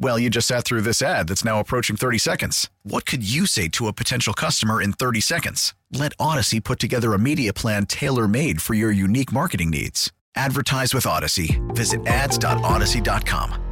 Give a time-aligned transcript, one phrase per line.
[0.00, 2.70] Well, you just sat through this ad that's now approaching 30 seconds.
[2.84, 5.74] What could you say to a potential customer in 30 seconds?
[5.92, 10.12] Let Audacy put together a media plan tailor made for your unique marketing needs.
[10.36, 11.58] Advertise with Audacy.
[11.74, 13.64] Visit ads.audacy.com.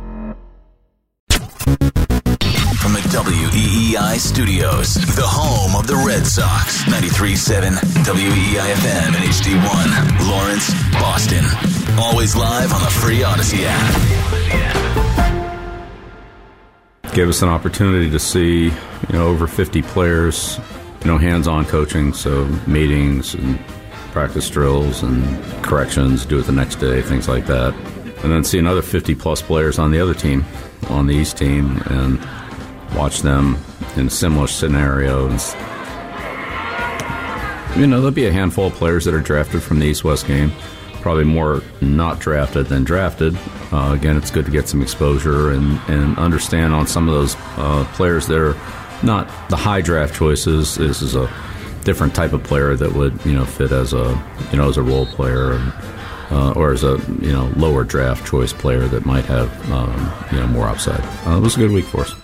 [2.86, 7.72] From the WEEI studios, the home of the Red Sox, 93.7
[8.04, 11.44] WEEI FM and HD1, Lawrence, Boston.
[11.98, 14.95] Always live on the free Audacy app.
[17.16, 18.72] Gave us an opportunity to see, you
[19.10, 20.60] know, over 50 players,
[21.00, 23.58] you know, hands-on coaching, so meetings and
[24.12, 27.72] practice drills and corrections, do it the next day, things like that.
[28.22, 30.44] And then see another 50 plus players on the other team,
[30.90, 32.20] on the East team, and
[32.94, 33.56] watch them
[33.96, 35.54] in similar scenarios.
[37.78, 40.26] You know, there'll be a handful of players that are drafted from the East West
[40.26, 40.52] game.
[41.00, 43.38] Probably more not drafted than drafted.
[43.76, 47.36] Uh, again, it's good to get some exposure and, and understand on some of those
[47.58, 48.56] uh, players that are
[49.04, 50.76] not the high draft choices.
[50.76, 51.30] This is a
[51.84, 54.18] different type of player that would you know fit as a
[54.50, 55.52] you know as a role player.
[55.52, 55.72] And,
[56.28, 60.38] uh, or as a you know lower draft choice player that might have um, you
[60.38, 61.00] know more upside.
[61.26, 62.14] Uh, it was a good week for us.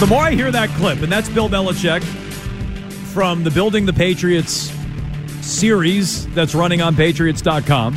[0.00, 2.02] The more I hear that clip, and that's Bill Belichick
[3.12, 4.72] from the Building the Patriots
[5.42, 7.94] series that's running on Patriots.com,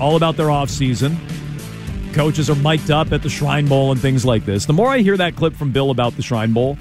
[0.00, 1.16] all about their offseason.
[2.12, 4.66] Coaches are mic'd up at the Shrine Bowl and things like this.
[4.66, 6.78] The more I hear that clip from Bill about the Shrine Bowl,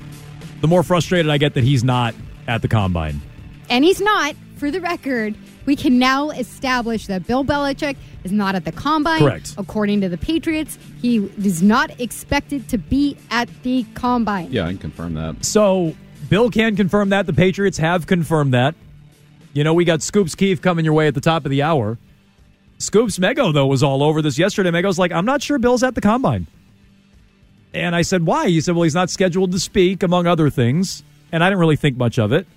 [0.62, 2.16] the more frustrated I get that he's not
[2.48, 3.22] at the combine.
[3.70, 5.36] And he's not, for the record.
[5.66, 9.20] We can now establish that Bill Belichick is not at the combine.
[9.20, 9.56] Correct.
[9.58, 14.52] According to the Patriots, he is not expected to be at the combine.
[14.52, 15.44] Yeah, I can confirm that.
[15.44, 15.96] So
[16.30, 17.26] Bill can confirm that.
[17.26, 18.76] The Patriots have confirmed that.
[19.54, 21.98] You know, we got Scoops Keefe coming your way at the top of the hour.
[22.78, 24.70] Scoops Mego, though, was all over this yesterday.
[24.70, 26.48] Mego's like, I'm not sure Bill's at the combine.
[27.74, 28.48] And I said, why?
[28.48, 31.04] He said, well, he's not scheduled to speak, among other things.
[31.32, 32.48] And I didn't really think much of it.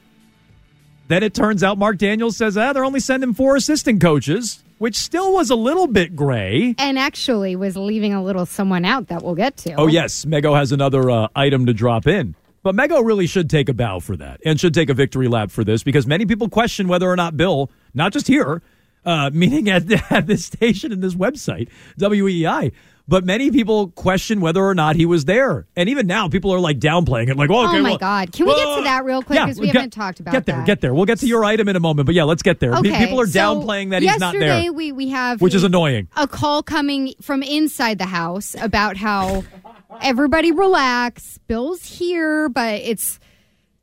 [1.09, 4.97] Then it turns out Mark Daniels says, ah, they're only sending four assistant coaches, which
[4.97, 6.75] still was a little bit gray.
[6.79, 9.75] And actually was leaving a little someone out that we'll get to.
[9.75, 10.25] Oh, yes.
[10.25, 12.35] Mego has another uh, item to drop in.
[12.63, 15.51] But Mego really should take a bow for that and should take a victory lap
[15.51, 18.63] for this because many people question whether or not Bill, not just here,
[19.05, 22.73] uh, meaning at, at this station and this website, WEEI,
[23.11, 25.67] but many people question whether or not he was there.
[25.77, 28.33] And even now, people are like downplaying it, like, well, okay, oh my well, God.
[28.33, 29.37] Can we get to that real quick?
[29.39, 30.67] Yeah, Because we get- haven't talked about Get there, that.
[30.67, 30.93] get there.
[30.93, 32.75] We'll get to your item in a moment, but yeah, let's get there.
[32.75, 34.43] Okay, People are so downplaying that he's not there.
[34.43, 36.09] yesterday We, we have which is annoying.
[36.17, 39.43] a call coming from inside the house about how
[40.03, 41.39] everybody relax.
[41.47, 43.19] Bill's here, but it's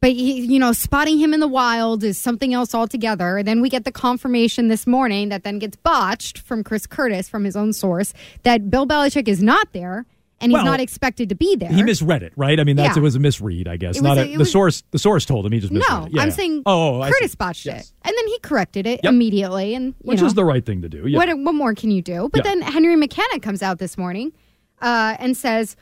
[0.06, 3.40] but he, you know, spotting him in the wild is something else altogether.
[3.40, 7.28] And then we get the confirmation this morning that then gets botched from Chris Curtis
[7.28, 10.06] from his own source that Bill Belichick is not there
[10.40, 11.72] and he's Well, not expected to be there.
[11.72, 12.60] He misread it, right?
[12.60, 13.00] I mean, that's Yeah.
[13.00, 13.98] it was a misread, I guess.
[13.98, 14.84] It Not a, a- the was- source.
[14.92, 16.14] The source told him he just misread no, it.
[16.14, 17.86] Yeah, I'm saying oh, I Curtis botched Yes.
[17.88, 19.12] it, and then he corrected it Yep.
[19.12, 20.28] immediately, and which know.
[20.28, 21.08] is the right thing to do.
[21.08, 21.18] Yeah.
[21.18, 22.30] What what more can you do?
[22.32, 24.34] But then Henry McKenna comes out this morning
[24.84, 25.76] uh, and says,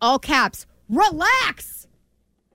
[0.00, 1.75] all caps, relax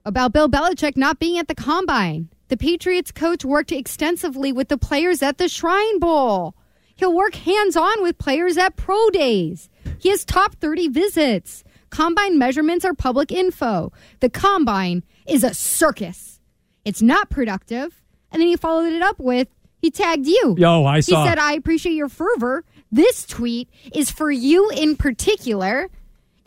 [0.05, 2.29] about Bill Belichick not being at the combine.
[2.47, 6.55] The Patriots coach worked extensively with the players at the Shrine Bowl.
[6.95, 9.69] He'll work hands on with players at pro days.
[9.99, 11.63] He has top 30 visits.
[11.89, 13.91] Combine measurements are public info.
[14.19, 16.39] The combine is a circus.
[16.85, 18.03] It's not productive.
[18.31, 19.47] And then he followed it up with
[19.81, 20.55] he tagged you.
[20.57, 21.23] Yo, I saw.
[21.23, 22.63] He said, I appreciate your fervor.
[22.91, 25.89] This tweet is for you in particular.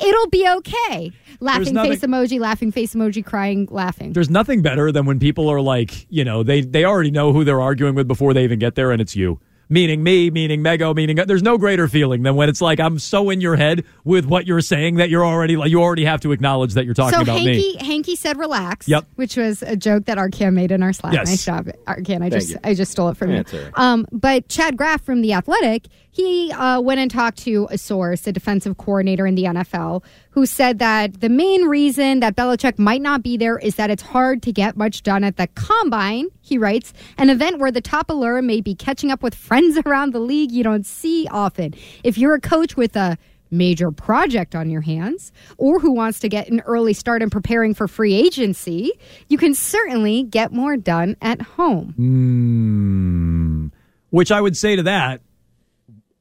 [0.00, 1.12] It'll be okay.
[1.41, 4.12] Laughing nothing- face emoji, laughing face emoji, crying, laughing.
[4.12, 7.44] There's nothing better than when people are like, you know, they they already know who
[7.44, 9.41] they're arguing with before they even get there, and it's you.
[9.69, 13.31] Meaning me, meaning Mego, meaning there's no greater feeling than when it's like I'm so
[13.31, 16.32] in your head with what you're saying that you're already like you already have to
[16.32, 17.76] acknowledge that you're talking so about Hanky, me.
[17.76, 18.87] Hanky said relax.
[18.88, 19.06] Yep.
[19.16, 21.14] Which was a joke that Arcand made in our Slack.
[21.14, 21.28] Yes.
[21.28, 22.16] Nice job, Arcand.
[22.22, 22.58] I Thank just you.
[22.62, 23.58] I just stole it from Yeah, you.
[23.58, 23.78] it's.
[23.78, 28.26] Um, but Chad Graff from the Athletic, he uh, went and talked to a source,
[28.26, 33.02] a defensive coordinator in the NFL, who said that the main reason that Belichick might
[33.02, 36.28] not be there is that it's hard to get much done at the combine.
[36.44, 40.12] He writes, an event where the top allure may be catching up with friends around
[40.12, 41.75] the league you don't see often.
[42.05, 43.17] If you're a coach with a
[43.50, 47.73] major project on your hands or who wants to get an early start in preparing
[47.73, 48.93] for free agency,
[49.29, 51.94] you can certainly get more done at home.
[51.99, 53.79] Mm,
[54.11, 55.23] which I would say to that,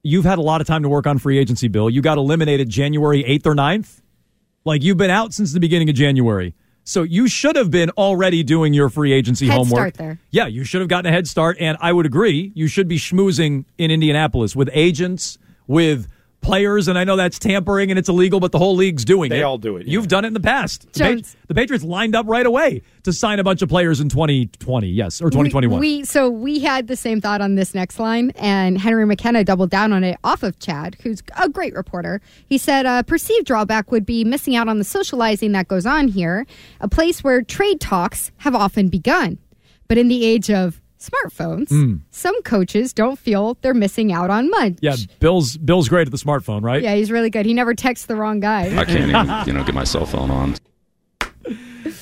[0.04, 1.90] you've had a lot of time to work on free agency, Bill.
[1.90, 4.00] You got eliminated January 8th or 9th.
[4.64, 6.56] Like you've been out since the beginning of January.
[6.84, 9.78] So you should have been already doing your free agency Head homework.
[9.78, 10.20] start there.
[10.32, 11.58] Yeah, you should have gotten a head start.
[11.60, 15.38] And I would agree, you should be schmoozing in Indianapolis with agents,
[15.68, 16.08] with
[16.44, 16.88] players.
[16.88, 19.36] And I know that's tampering and it's illegal, but the whole league's doing it.
[19.36, 19.94] They all do it, yeah.
[19.94, 20.92] You've done it in the past.
[20.94, 24.10] The, Patri- the Patriots lined up right away to sign a bunch of players in
[24.10, 25.80] 2020, yes, or 2021.
[25.80, 29.44] We, we so we had the same thought on this next line, and Henry McKenna
[29.44, 32.22] doubled down on it off of Chad, who's a great reporter.
[32.48, 36.08] He said a perceived drawback would be missing out on the socializing that goes on
[36.08, 36.46] here,
[36.80, 39.38] a place where trade talks have often begun.
[39.88, 44.74] But in the age of smartphones, some coaches don't feel they're missing out on much.
[44.82, 46.82] Yeah, Bill's Bill's great at the smartphone, right?
[46.82, 47.46] Yeah, he's really good.
[47.46, 48.76] He never texts the wrong guy.
[48.78, 50.56] I can't even, you know, get my cell phone on.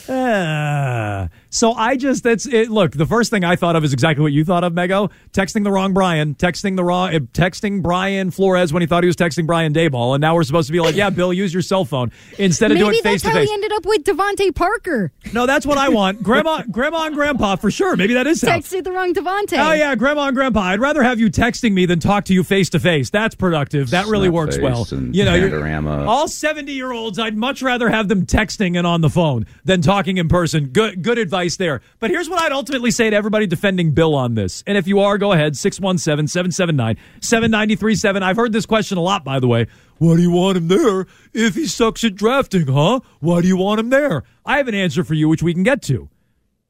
[0.09, 1.29] Ah.
[1.53, 2.69] So I just that's it.
[2.69, 5.11] Look, the first thing I thought of is exactly what you thought of, Mego.
[5.33, 9.07] Texting the wrong Brian, texting the wrong, uh, texting Brian Flores when he thought he
[9.07, 11.61] was texting Brian Daboll, and now we're supposed to be like, yeah, Bill, use your
[11.61, 12.09] cell phone
[12.39, 13.49] instead of Maybe doing face that's to how face.
[13.49, 15.11] he ended up with DeVante Parker.
[15.33, 16.23] No, that's what I want.
[16.23, 17.97] Grandma, grandma, and grandpa for sure.
[17.97, 18.57] Maybe that is how.
[18.57, 19.57] Texted the wrong DeVante.
[19.57, 20.61] Oh yeah, grandma and grandpa.
[20.61, 23.09] I'd rather have you texting me than talk to you face to face.
[23.09, 23.89] That's productive.
[23.89, 24.87] That really Snap works well.
[24.89, 27.19] You know, all seventy-year-olds.
[27.19, 30.67] I'd much rather have them texting and on the phone than talking in person.
[30.67, 31.81] Good, good advice there.
[31.99, 34.63] But here's what I'd ultimately say to everybody defending Bill on this.
[34.67, 38.21] And if you are, go ahead 617-779-7937.
[38.21, 39.67] I've heard this question a lot, by the way.
[39.97, 42.99] Why do you want him there if he sucks at drafting, huh?
[43.19, 44.23] Why do you want him there?
[44.45, 46.09] I have an answer for you, which we can get to.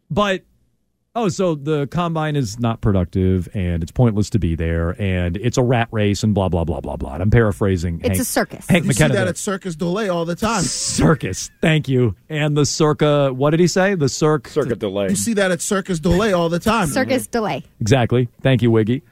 [0.10, 0.44] But
[1.16, 5.58] oh, so the combine is not productive and it's pointless to be there and it's
[5.58, 7.14] a rat race and blah blah blah blah blah.
[7.14, 8.00] And I'm paraphrasing.
[8.00, 8.68] It's Hank, a circus.
[8.68, 10.62] Hank You see that at Circus Delay all the time.
[10.64, 11.52] circus.
[11.62, 12.16] Thank you.
[12.30, 13.34] And the circa.
[13.34, 13.96] What did he say?
[13.96, 14.48] The circ.
[14.48, 15.10] Circuit delay.
[15.10, 16.88] You see that at Circus Delay all the time.
[16.88, 17.64] Circus delay.
[17.80, 18.30] Exactly.
[18.42, 19.04] Thank you, Wiggy.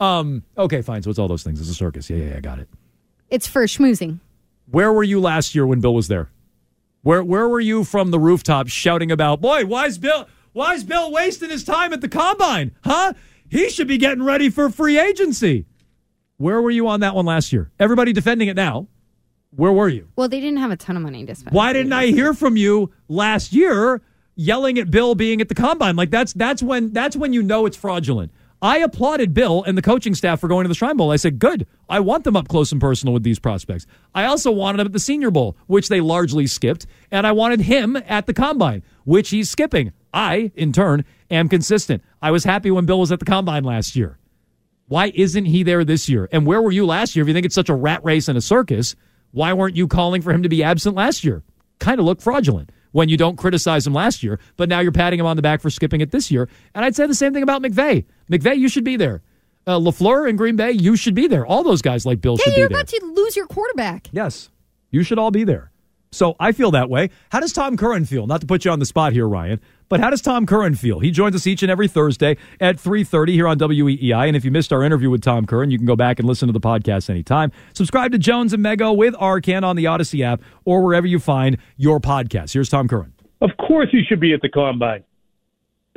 [0.00, 0.42] Um.
[0.58, 1.02] Okay, fine.
[1.02, 1.60] So it's all those things.
[1.60, 2.10] It's a circus.
[2.10, 2.36] Yeah, yeah, yeah.
[2.38, 2.68] I got it.
[3.30, 4.20] It's for schmoozing.
[4.70, 6.30] Where were you last year when Bill was there?
[7.02, 10.84] Where Where were you from the rooftop shouting about, boy, why is Bill why is
[10.84, 12.72] Bill wasting his time at the combine?
[12.84, 13.14] Huh?
[13.48, 15.66] He should be getting ready for free agency.
[16.36, 17.70] Where were you on that one last year?
[17.78, 18.88] Everybody defending it now.
[19.50, 20.08] Where were you?
[20.16, 21.54] Well, they didn't have a ton of money to spend.
[21.54, 24.00] Why didn't I hear from you last year
[24.34, 25.94] yelling at Bill being at the combine?
[25.94, 28.32] Like that's that's when that's when you know it's fraudulent.
[28.62, 31.10] I applauded Bill and the coaching staff for going to the Shrine Bowl.
[31.10, 31.66] I said, good.
[31.88, 33.86] I want them up close and personal with these prospects.
[34.14, 37.62] I also wanted them at the Senior Bowl, which they largely skipped, and I wanted
[37.62, 39.92] him at the combine, which he's skipping.
[40.14, 42.02] I, in turn, am consistent.
[42.20, 44.18] I was happy when Bill was at the combine last year.
[44.88, 46.28] Why isn't he there this year?
[46.32, 47.22] And where were you last year?
[47.22, 48.94] If you think it's such a rat race and a circus,
[49.30, 51.42] why weren't you calling for him to be absent last year?
[51.78, 55.18] Kind of look fraudulent when you don't criticize him last year, but now you're patting
[55.18, 56.46] him on the back for skipping it this year.
[56.74, 58.04] And I'd say the same thing about McVay.
[58.30, 59.22] McVay, you should be there.
[59.66, 61.46] Uh, LaFleur in Green Bay, you should be there.
[61.46, 62.82] All those guys like Bill Yeah, should you're be there.
[62.82, 64.08] about to lose your quarterback.
[64.12, 64.50] Yes,
[64.90, 65.70] you should all be there.
[66.12, 67.10] So I feel that way.
[67.30, 68.26] How does Tom Curran feel?
[68.26, 71.00] Not to put you on the spot here, Ryan, but how does Tom Curran feel?
[71.00, 74.28] He joins us each and every Thursday at 3.30 here on WEEI.
[74.28, 76.46] And if you missed our interview with Tom Curran, you can go back and listen
[76.48, 77.50] to the podcast anytime.
[77.72, 81.56] Subscribe to Jones and Mego with Arcand on the Audacy app or wherever you find
[81.76, 82.52] your podcast.
[82.52, 83.14] Here's Tom Curran.
[83.40, 85.02] Of course, he should be at the combine.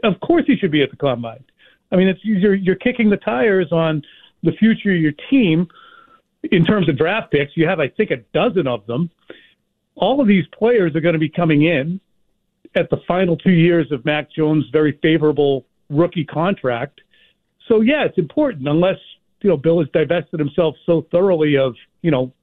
[0.03, 1.43] Of course, he should be at the combine.
[1.91, 4.01] I mean, it's, you're you're kicking the tires on
[4.43, 5.67] the future of your team
[6.43, 7.55] in terms of draft picks.
[7.55, 9.09] You have, I think, a dozen of them.
[9.95, 11.99] All of these players are going to be coming in
[12.75, 17.01] at the final two years of Mac Jones' very favorable rookie contract.
[17.67, 18.67] So yeah, it's important.
[18.67, 18.97] Unless
[19.41, 22.33] you know Bill has divested himself so thoroughly of you know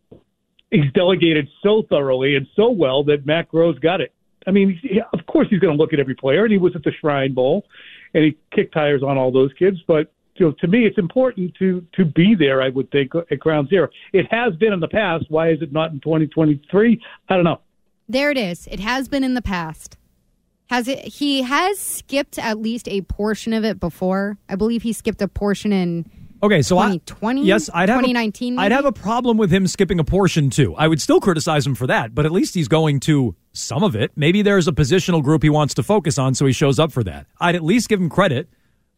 [0.71, 4.13] he's delegated so thoroughly and so well that Matt Groh's got it.
[4.47, 6.75] I mean, he- of course he's going to look at every player, and he was
[6.75, 7.65] at the Shrine Bowl,
[8.15, 9.79] and he kicked tires on all those kids.
[9.87, 12.63] But you know, to me, it's important to to be there.
[12.63, 13.89] I would think at Ground Zero.
[14.13, 15.27] It has been in the past.
[15.29, 17.01] Why is it not in 2023?
[17.29, 17.61] I don't know.
[18.09, 18.67] There it is.
[18.71, 19.97] It has been in the past.
[20.71, 21.01] Has it?
[21.01, 24.39] He has skipped at least a portion of it before.
[24.49, 26.11] I believe he skipped a portion in
[26.43, 28.59] Okay, so I- 2020, yes, I'd have 2019.
[28.59, 30.75] A, I'd have a problem with him skipping a portion too.
[30.75, 33.95] I would still criticize him for that, but at least he's going to some of
[33.95, 34.11] it.
[34.17, 37.05] Maybe there's a positional group he wants to focus on, so he shows up for
[37.05, 37.27] that.
[37.39, 38.49] I'd at least give him credit,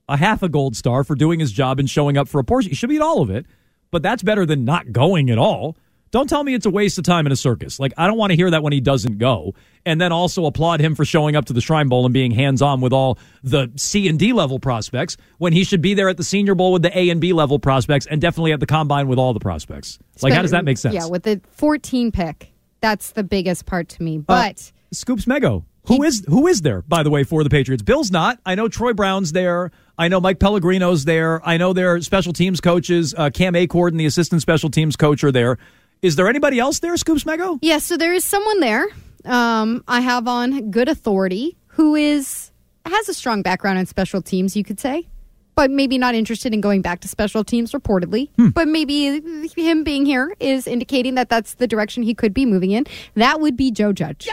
[0.08, 2.70] a half a gold star for doing his job and showing up for a portion.
[2.70, 3.46] He should be at all of it,
[3.90, 5.76] but that's better than not going at all.
[6.10, 7.80] Don't tell me it's a waste of time in a circus.
[7.80, 10.78] Like I don't want to hear that when he doesn't go, and then also applaud
[10.78, 13.72] him for showing up to the Shrine Bowl and being hands on with all the
[13.74, 16.82] C and D level prospects when he should be there at the Senior Bowl with
[16.82, 19.98] the A and B level prospects, and definitely at the Combine with all the prospects.
[20.22, 20.94] Like how does that make sense?
[20.94, 24.18] Yeah, with the 14 pick, that's the biggest part to me.
[24.18, 25.64] Uh, But Scoops Mego.
[25.86, 27.82] Who is who is there, by the way, for the Patriots?
[27.82, 28.38] Bill's not.
[28.46, 29.70] I know Troy Brown's there.
[29.98, 31.46] I know Mike Pellegrino's there.
[31.46, 35.22] I know their special teams coaches, uh, Cam Achord and the assistant special teams coach
[35.22, 35.58] are there.
[36.02, 37.58] Is there anybody else there, Scoops Mego?
[37.62, 38.86] yeah, so there is someone there.
[39.24, 42.50] Um, I have on good authority who is
[42.86, 45.06] has a strong background in special teams, you could say,
[45.54, 48.30] but maybe not interested in going back to special teams reportedly.
[48.36, 48.48] Hmm.
[48.48, 49.22] But maybe
[49.56, 52.86] him being here is indicating that that's the direction he could be moving in.
[53.14, 54.28] That would be Joe Judge.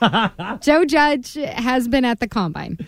[0.60, 2.78] Joe Judge has been at the combine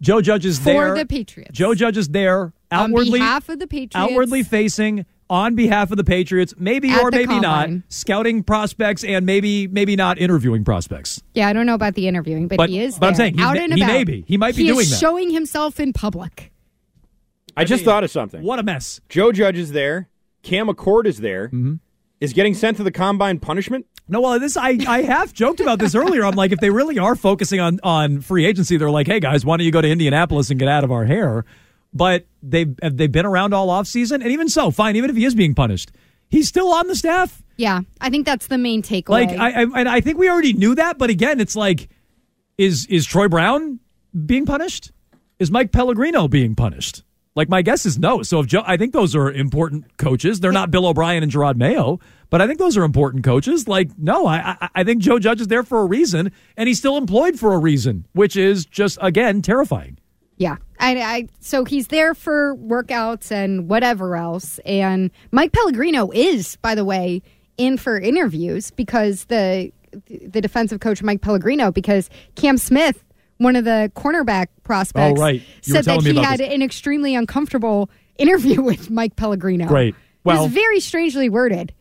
[0.00, 1.04] Joe Judge is there for there.
[1.04, 1.50] the Patriots.
[1.52, 3.94] Joe Judge is there outwardly, on behalf of the Patriots.
[3.96, 9.04] outwardly facing on behalf of the Patriots, maybe At or the maybe not, scouting prospects
[9.04, 11.22] and maybe maybe not interviewing prospects.
[11.34, 12.98] Yeah, I don't know about the interviewing, but, But- he is.
[12.98, 13.92] but I'm saying he out may- and he about.
[13.92, 14.24] may be.
[14.26, 14.96] He might be He is doing that.
[14.98, 16.50] showing himself in public.
[17.56, 18.42] I just thought of something.
[18.42, 19.00] What a mess.
[19.10, 20.08] Joe Judge is there.
[20.42, 21.48] Cam Achord is there.
[21.48, 21.74] Mm-hmm.
[22.20, 23.86] Is getting sent to the combine punishment?
[24.06, 26.24] No, well, this I I have joked about this earlier.
[26.24, 29.44] I'm like, if they really are focusing on on free agency, they're like, hey guys,
[29.44, 31.46] why don't you go to Indianapolis and get out of our hair?
[31.94, 34.96] But they have they been around all off season, and even so, fine.
[34.96, 35.92] Even if he is being punished,
[36.28, 37.42] he's still on the staff.
[37.56, 39.08] Yeah, I think that's the main takeaway.
[39.08, 41.88] Like I, I and I think we already knew that, but again, it's like,
[42.58, 43.80] is is Troy Brown
[44.26, 44.92] being punished?
[45.38, 47.02] Is Mike Pellegrino being punished?
[47.36, 48.22] Like my guess is no.
[48.22, 50.40] So if Joe, I think those are important coaches.
[50.40, 53.68] They're not Bill O'Brien and Jerod Mayo, but I think those are important coaches.
[53.68, 56.96] Like no, I I, think Joe Judge is there for a reason, and he's still
[56.96, 59.98] employed for a reason, which is just again terrifying.
[60.38, 64.58] yeah, I, I so he's there for workouts and whatever else.
[64.66, 67.22] And Mike Pellegrino is, by the way,
[67.58, 69.70] in for interviews because the
[70.08, 73.04] the defensive coach Mike Pellegrino because Cam Smith,
[73.40, 75.42] one of the cornerback prospects, Oh, right.
[75.64, 76.52] You said that he had this.
[76.52, 79.66] an extremely uncomfortable interview with Mike Pellegrino.
[79.66, 79.94] Great.
[79.94, 81.72] it was very strangely worded.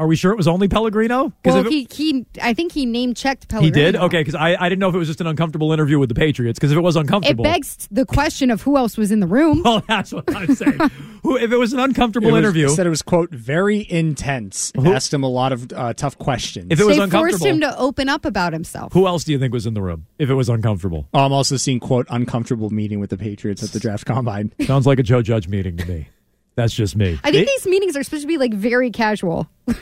[0.00, 1.32] Are we sure it was only Pellegrino?
[1.44, 3.76] Well, it- he, he, I think he name checked Pellegrino.
[3.76, 5.98] he did okay because I, I didn't know if it was just an uncomfortable interview
[5.98, 6.58] with the Patriots.
[6.58, 7.44] Because if it was uncomfortable.
[7.44, 9.62] It uncomfortable, begs the question of who else was in the room.
[9.70, 10.78] Well, that's what I'm saying.
[11.22, 14.72] Who, if it was an uncomfortable It was- interview, Said it was quote very intense.
[14.74, 16.68] Who- Asked him a lot of uh, tough questions.
[16.70, 18.92] If it was they forced him to open up about himself.
[18.94, 20.06] who else do you think was in the room?
[20.18, 23.70] If it was uncomfortable, Oh, I'm also seeing quote uncomfortable meeting with the Patriots at
[23.70, 24.52] the draft combine.
[24.62, 26.08] sounds like a Joe Judge meeting to me.
[26.54, 27.18] That's just me.
[27.24, 29.48] I think these meetings are supposed to be like very casual.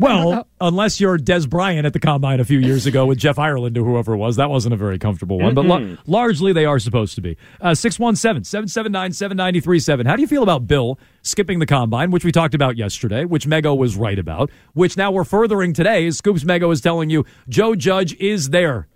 [0.00, 3.76] Well, unless you're Dez Bryant at the combine a few years ago with Jeff Ireland
[3.76, 5.54] or whoever it was, that wasn't a very comfortable one.
[5.54, 7.36] But la- largely, they are supposed to be.
[7.60, 10.06] Uh, 617 779 7937.
[10.06, 13.48] How do you feel about Bill skipping the combine, which we talked about yesterday, which
[13.48, 16.08] Mego was right about, which now we're furthering today?
[16.12, 18.86] Scoops Mego is telling you Joe Judge is there.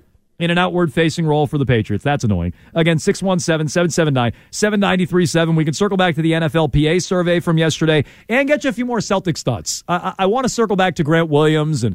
[0.42, 2.02] In an outward facing role for the Patriots.
[2.02, 2.52] That's annoying.
[2.74, 5.54] Again, 617 779 7937.
[5.54, 8.84] We can circle back to the NFLPA survey from yesterday and get you a few
[8.84, 9.84] more Celtics thoughts.
[9.86, 11.94] I, I, I want to circle back to Grant Williams and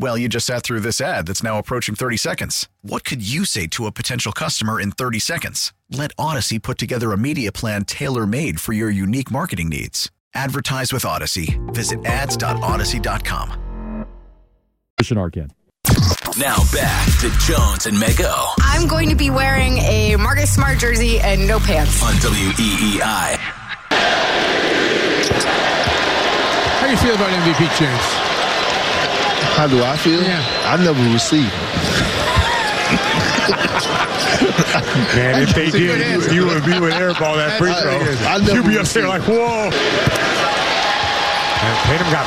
[0.00, 2.68] Well, you just sat through this ad that's now approaching 30 seconds.
[2.82, 5.72] What could you say to a potential customer in 30 seconds?
[5.90, 10.08] Let Audacy put together a media plan tailor made for your unique marketing needs.
[10.34, 11.58] Advertise with Audacy.
[11.74, 14.06] Visit ads.audacy.com.
[14.96, 15.50] Christian Arcand.
[16.38, 21.18] Now back to Jones and Mego I'm going to be wearing a Marcus Smart jersey
[21.18, 22.00] and no pants.
[22.02, 23.36] on E WEEI.
[26.78, 28.27] How do you feel about MVP chance?
[29.58, 30.22] How do I feel?
[30.22, 30.40] Yeah.
[30.66, 31.50] I never received.
[35.16, 37.98] Man, if they did, you, you would you would airball that free I- throw.
[38.28, 39.70] I never You'd be would up there see like, whoa.
[41.60, 42.26] And Tatum got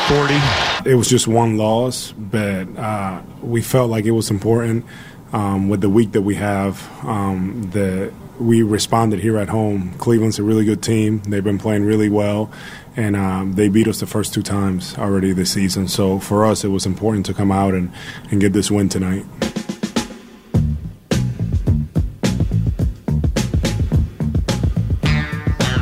[0.83, 0.89] 40.
[0.89, 4.85] It was just one loss, but uh, we felt like it was important
[5.31, 8.11] um, with the week that we have um, that
[8.41, 9.93] we responded here at home.
[9.99, 11.19] Cleveland's a really good team.
[11.19, 12.51] They've been playing really well,
[12.95, 15.87] and um, they beat us the first two times already this season.
[15.87, 17.91] So for us, it was important to come out and,
[18.29, 19.25] and get this win tonight.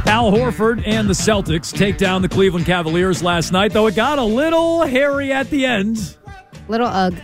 [0.05, 4.19] Al Horford and the Celtics take down the Cleveland Cavaliers last night, though it got
[4.19, 6.17] a little hairy at the end.
[6.67, 7.15] Little ugh.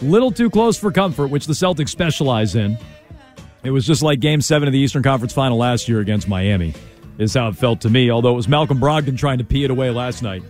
[0.00, 2.76] Little too close for comfort, which the Celtics specialize in.
[3.62, 6.74] It was just like game seven of the Eastern Conference final last year against Miami,
[7.18, 9.70] is how it felt to me, although it was Malcolm Brogdon trying to pee it
[9.70, 10.42] away last night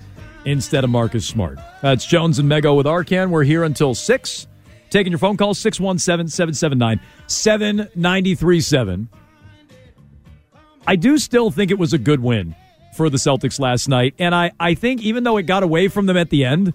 [0.45, 1.59] instead of Marcus Smart.
[1.83, 3.31] That's Jones and Mego with Arcand.
[3.31, 4.47] We're here until 6.
[4.91, 9.09] Taking your phone calls 617 779 7937.
[10.87, 12.55] I do still think it was a good win
[12.95, 14.15] for the Celtics last night.
[14.19, 16.75] And I, I think even though it got away from them at the end,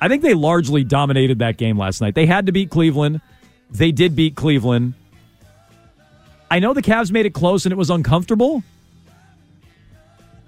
[0.00, 2.14] I think they largely dominated that game last night.
[2.14, 3.20] They had to beat Cleveland.
[3.70, 4.94] They did beat Cleveland.
[6.50, 8.62] I know the Cavs made it close and it was uncomfortable,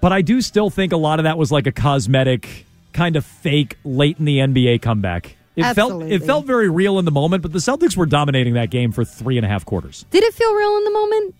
[0.01, 3.25] but I do still think a lot of that was like a cosmetic, kind of
[3.25, 5.35] fake late in the NBA comeback.
[5.55, 8.69] It felt it felt very real in the moment, but the Celtics were dominating that
[8.69, 10.05] game for three and a half quarters.
[10.11, 11.35] Did it feel real in the moment?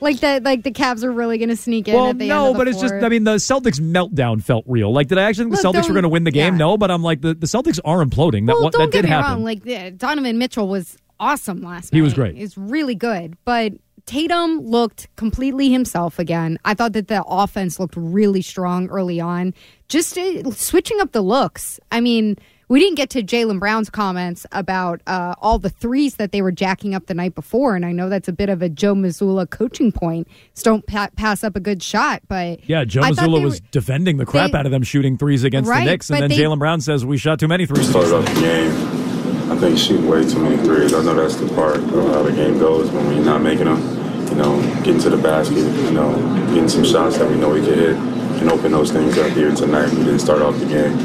[0.00, 2.52] Like that, like the Cavs are really going to sneak in Well, no, end of
[2.52, 2.94] the but it's just.
[2.94, 4.92] I mean, the Celtics meltdown felt real.
[4.92, 6.54] Like, did I actually think the Celtics were going to win the game?
[6.54, 6.58] yeah.
[6.58, 8.46] No, but I'm like, the, the Celtics are imploding.
[8.46, 9.32] That, well, don't that get did me happen.
[9.32, 9.42] wrong.
[9.44, 11.96] Like Donovan Mitchell was awesome last night.
[11.98, 12.36] He was great.
[12.36, 13.72] He's really good, but
[14.08, 16.58] Tatum looked completely himself again.
[16.64, 19.52] I thought that the offense looked really strong early on.
[19.88, 21.78] Just uh, switching up the looks.
[21.92, 22.36] I mean.
[22.70, 26.52] We didn't get to Jaylen Brown's comments about uh, all the threes that they were
[26.52, 29.48] jacking up the night before, and I know that's a bit of a Joe Mazzulla
[29.48, 30.28] coaching point.
[30.52, 32.20] Just don't pa- pass up a good shot.
[32.28, 34.72] But yeah, Joe I thought Mazzulla they was were- defending the crap they- out of
[34.72, 37.48] them shooting threes against Right, the Knicks, and then Jaylen Brown says we shot too
[37.48, 37.88] many threes.
[37.88, 40.92] started off the game, I think shooting way too many threes.
[40.92, 43.97] I know that's the part of how the game goes when we're not making them.
[44.38, 46.14] You know, getting to the basket, you know,
[46.54, 49.52] getting some shots that we know we can hit and open those things up here
[49.52, 49.90] tonight.
[49.90, 50.96] We didn't start off the game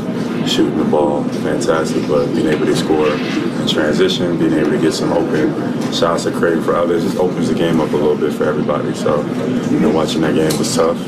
[0.46, 4.91] shooting the ball fantastic, but being able to score in transition, being able to get
[4.91, 5.50] some open
[5.91, 8.93] shots that create for others, just opens the game up a little bit for everybody.
[8.93, 9.26] So,
[9.72, 11.00] you know, watching that game was tough.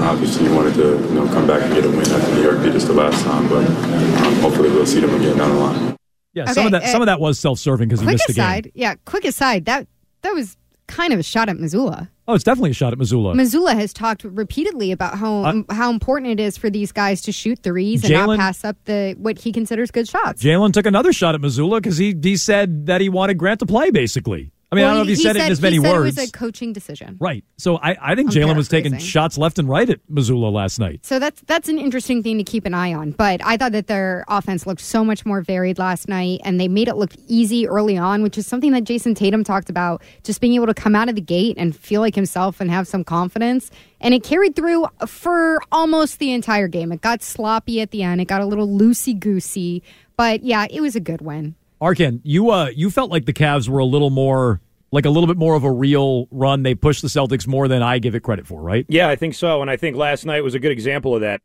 [0.00, 2.64] Obviously, you wanted to, you know, come back and get a win after New York
[2.64, 5.96] beat us the last time, but um, hopefully we'll see them again down the line.
[6.32, 8.14] Yeah, Okay, some of that uh, some of that was self serving because he quick
[8.14, 8.42] missed the game.
[8.42, 9.66] aside, yeah, quick aside.
[9.66, 9.86] That
[10.22, 10.56] that was
[10.90, 12.08] kind of a shot at Mazzulla.
[12.28, 13.34] Oh, it's definitely a shot at Mazzulla.
[13.34, 17.32] Mazzulla has talked repeatedly about how Uh, how important it is for these guys to
[17.32, 20.42] shoot threes and not pass up the what he considers good shots.
[20.42, 23.66] Jaylen took another shot at Mazzulla because he he said that he wanted Grant to
[23.66, 23.90] play.
[23.90, 25.90] Basically, I mean, I don't know if he, said, it in as many he said
[25.92, 26.16] words.
[26.16, 27.16] It was a coaching decision.
[27.20, 27.44] Right.
[27.58, 31.04] So I, I think Jaylen was taking shots left and right at Mazzulla last night.
[31.04, 33.10] So that's that's an interesting thing to keep an eye on.
[33.10, 36.68] But I thought that their offense looked so much more varied last night, and they
[36.68, 40.02] made it look easy early on, which is something that Jayson Tatum talked about.
[40.22, 42.86] Just being able to come out of the gate and feel like himself and have
[42.86, 46.92] some confidence, and it carried through for almost the entire game.
[46.92, 48.20] It got sloppy at the end.
[48.20, 49.82] It got a little loosey goosey,
[50.16, 51.56] but yeah, it was a good win.
[51.80, 54.60] Arcand, you uh you felt like the Cavs were a little more
[54.92, 56.62] like a little bit more of a real run.
[56.62, 58.84] They pushed the Celtics more than I give it credit for, right?
[58.88, 61.40] Yeah, I think so, and I think last night was a good example of that.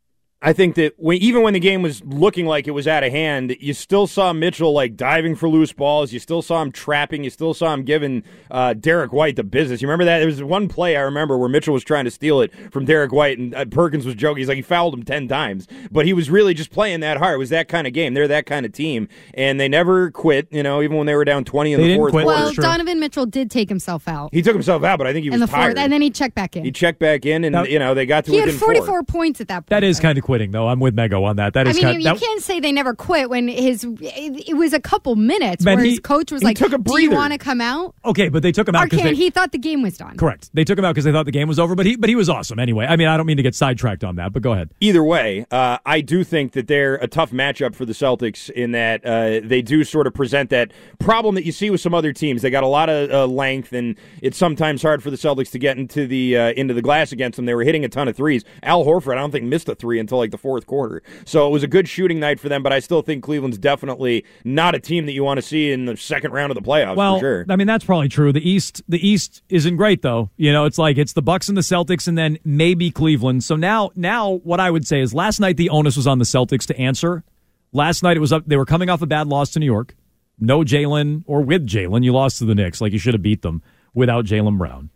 [0.46, 3.10] I think that when, even when the game was looking like it was out of
[3.10, 6.12] hand, you still saw Mitchell like diving for loose balls.
[6.12, 7.24] You still saw him trapping.
[7.24, 9.82] You still saw him giving uh, Derrick White the business.
[9.82, 10.18] You remember that?
[10.18, 13.10] There was one play I remember where Mitchell was trying to steal it from Derrick
[13.10, 14.38] White, and uh, Perkins was joking.
[14.38, 17.34] He's like he fouled him ten times, but he was really just playing that hard.
[17.34, 18.14] It was that kind of game.
[18.14, 20.46] They're that kind of team, and they never quit.
[20.52, 22.26] You know, even when they were down twenty in They the didn't fourth quarter.
[22.26, 25.30] Well, Donovan Mitchell did take himself out He took himself out, but I think he
[25.30, 25.70] was in the tired.
[25.70, 26.64] fourth, and then he checked back in.
[26.64, 28.74] he checked back in, and Now- you know they got to He had within four.
[28.74, 29.70] 44 points at that point.
[29.70, 30.68] That is kind of quitting, though.
[30.68, 31.54] I'm with Mego on that.
[31.54, 31.98] That I mean, kind.
[31.98, 35.64] you that, can't say they never quit when his it, it was a couple minutes
[35.64, 37.94] Man, where he- his coach was like, took a "Do you want to come out?"
[38.04, 40.16] okay, but they took him out because he thought the game was done.
[40.16, 40.50] Correct.
[40.52, 42.16] They took him out because they thought the game was over, but he but he
[42.16, 42.86] was awesome anyway.
[42.86, 44.70] I mean, I don't mean to get sidetracked on that, but go ahead.
[44.80, 48.72] Either way, uh, I do think that they're a tough matchup for the Celtics in
[48.72, 52.12] that uh, they do sort of present that problem that you see with some other
[52.12, 52.42] teams.
[52.42, 55.58] They got a lot of uh, length, and it's sometimes hard for the Celtics to
[55.58, 57.46] get into the uh, into the glass against them.
[57.46, 58.44] They were hitting a ton of threes.
[58.62, 61.02] Al Horford, I don't think missed a three until like the fourth quarter.
[61.24, 62.62] So it was a good shooting night for them.
[62.62, 65.84] But I still think Cleveland's definitely not a team that you want to see in
[65.86, 66.96] the second round of the playoffs.
[66.96, 67.46] well, for sure.
[67.48, 68.32] I mean that's probably true.
[68.32, 70.30] The East, the East isn't great though.
[70.36, 73.44] You know, it's like it's the Bucks and the Celtics, and then maybe Cleveland.
[73.44, 76.24] So now, now what I would say is, last night the onus was on the
[76.24, 77.24] Celtics to answer.
[77.72, 78.44] Last night it was up.
[78.46, 79.94] They were coming off a bad loss to New York.
[80.38, 82.80] No Jaylen, or with Jaylen, you lost to the Knicks.
[82.80, 83.62] Like you should have beat them.
[83.94, 84.90] without Jaylen Brown.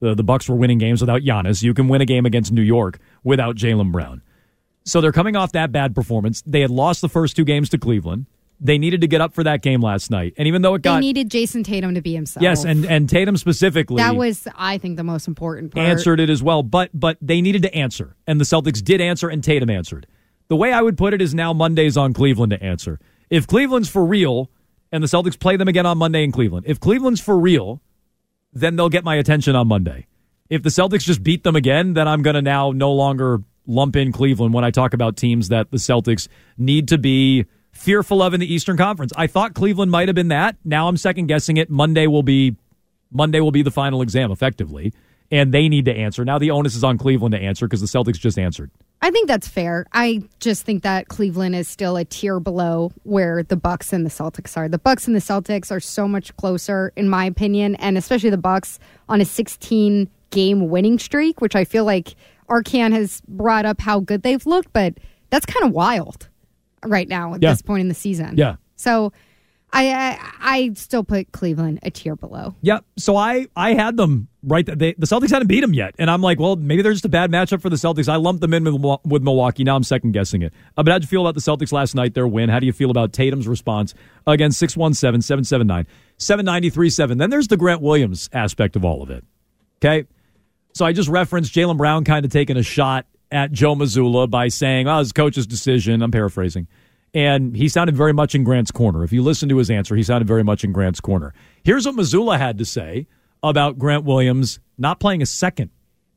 [0.00, 1.62] The, the Bucks were winning games without Giannis.
[1.62, 4.22] You can win a game against New York without Jaylen Brown.
[4.86, 6.42] So they're coming off that bad performance.
[6.46, 8.26] They had lost the first two games to Cleveland.
[8.58, 10.32] They needed to get up for that game last night.
[10.38, 12.42] And even though it got They needed Jayson Tatum to be himself.
[12.42, 15.86] yes, and and Tatum specifically that was, I think, the most important part.
[15.86, 16.62] answered it as well.
[16.62, 20.06] But but they needed to answer, and the Celtics did answer, and Tatum answered.
[20.48, 23.00] The way I would put it is now Monday's on Cleveland to answer.
[23.28, 24.50] If Cleveland's for real,
[24.92, 27.82] and the Celtics play them again on Monday in Cleveland, if Cleveland's for real,
[28.52, 30.06] then they'll get my attention on Monday.
[30.48, 33.96] If the Celtics just beat them again, then I'm going to now no longer lump
[33.96, 38.34] in Cleveland when I talk about teams that the Celtics need to be fearful of
[38.34, 39.12] in the Eastern Conference.
[39.16, 40.56] I thought Cleveland might have been that.
[40.64, 41.70] Now I'm second guessing it.
[41.70, 42.56] Monday will be
[43.10, 44.92] Monday will be the final exam effectively,
[45.30, 46.24] and they need to answer.
[46.24, 48.70] Now the onus is on Cleveland to answer because the Celtics just answered.
[49.02, 49.86] I think that's fair.
[49.92, 54.10] I just think that Cleveland is still a tier below where the Bucks and the
[54.10, 54.68] Celtics are.
[54.68, 58.38] The Bucks and the Celtics are so much closer, in my opinion, and especially the
[58.38, 62.16] Bucks on a 16 game winning streak, which I feel like
[62.48, 64.94] Arcand has brought up how good they've looked, but
[65.30, 66.28] that's kind of wild
[66.84, 67.50] right now at Yeah.
[67.52, 68.34] this point in the season.
[68.36, 68.56] Yeah.
[68.76, 69.12] So
[69.72, 72.54] I, I I still put Cleveland a tier below.
[72.62, 72.84] Yep.
[72.98, 74.64] So I I had them right.
[74.64, 77.08] They, the Celtics hadn't beat them yet, and I'm like, well, maybe they're just a
[77.10, 78.08] bad matchup for the Celtics.
[78.08, 79.64] I lumped them in with, with Milwaukee.
[79.64, 80.52] Now I'm second guessing it.
[80.76, 82.14] Uh, but how'd you feel about the Celtics last night?
[82.14, 82.48] Their win.
[82.48, 83.92] How do you feel about Tatum's response
[84.26, 85.86] against 617 779
[86.18, 87.18] 7937?
[87.18, 89.24] Then there's the Grant Williams aspect of all of it.
[89.84, 90.06] Okay.
[90.76, 94.48] So I just referenced Jaylen Brown kind of taking a shot at Joe Mazzulla by
[94.48, 96.02] saying, oh, his coach's decision.
[96.02, 96.68] I'm paraphrasing.
[97.14, 99.02] And he sounded very much in Grant's corner.
[99.02, 101.32] If you listen to his answer, he sounded very much in Grant's corner.
[101.64, 103.06] Here's what Mazzulla had to say
[103.42, 105.70] about Grant Williams not playing a second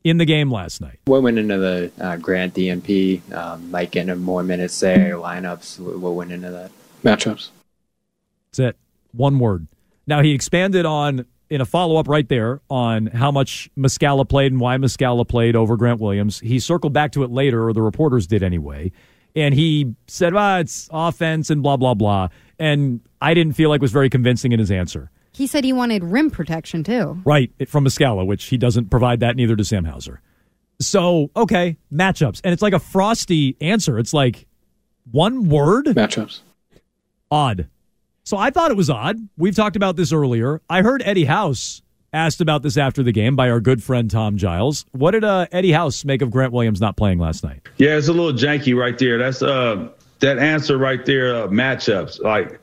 [0.04, 1.00] in the game last night.
[1.06, 3.34] What went into the uh, Grant DNP?
[3.34, 5.80] Um, Mike getting him more minutes there, lineups.
[5.80, 6.72] What what went into that?
[7.02, 7.52] Matchups.
[8.52, 8.78] That's it.
[9.14, 9.68] One word.
[10.06, 14.52] Now he expanded on in a follow up right there on how much Muscala played
[14.52, 16.40] and why Muscala played over Grant Williams.
[16.40, 18.92] He circled back to it later, or the reporters did anyway,
[19.36, 23.82] and he said, "Ah, it's offense and blah blah blah." And I didn't feel like
[23.82, 25.12] was very convincing in his answer.
[25.32, 27.22] He said he wanted rim protection too.
[27.26, 29.36] Right from Muscala, which he doesn't provide that.
[29.36, 30.22] Neither does Sam Hauser.
[30.82, 33.98] So okay, matchups, and it's like a frosty answer.
[33.98, 34.48] It's like
[35.12, 36.42] one word matchups.
[37.32, 37.68] Odd.
[38.30, 39.18] So I thought it was odd.
[39.38, 40.62] We've talked about this earlier.
[40.70, 41.82] I heard Eddie House
[42.14, 44.86] asked about this after the game by our good friend Tom Giles.
[44.92, 47.62] What did uh, Eddie House make of Grant Williams not playing last night?
[47.78, 49.18] Yeah, it's a little janky right there.
[49.18, 49.90] That's uh
[50.20, 51.38] that answer right there.
[51.38, 52.60] Uh, matchups like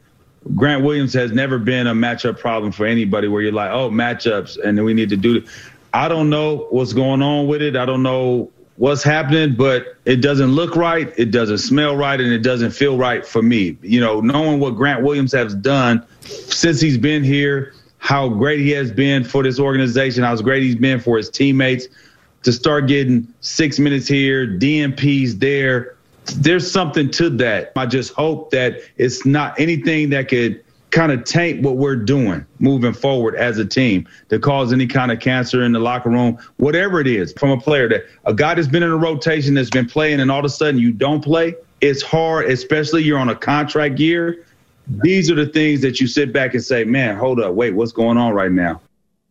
[0.55, 3.26] Grant Williams has never been a matchup problem for anybody.
[3.26, 5.44] Where you're like, oh, matchups, and then we need to do.
[5.92, 7.74] I don't know what's going on with it.
[7.74, 11.12] I don't know what's happening, but it doesn't look right.
[11.17, 13.77] It doesn't smell right, and it doesn't feel right for me.
[13.83, 18.71] You know, knowing what Grant Williams has done since he's been here, how great he
[18.71, 21.89] has been for this organization, how great he's been for his teammates
[22.43, 25.97] to start getting six minutes here, DNPs there.
[26.37, 27.73] There's something to that.
[27.77, 32.46] I just hope that it's not anything that could kind of taint what we're doing
[32.59, 36.38] moving forward as a team to cause any kind of cancer in the locker room,
[36.57, 39.70] whatever it is from a player that a guy that's been in a rotation that's
[39.70, 41.55] been playing and all of a sudden you don't play.
[41.81, 44.44] It's hard, especially you're on a contract year.
[45.03, 47.92] These are the things that you sit back and say, man, hold up, wait, what's
[47.92, 48.81] going on right now?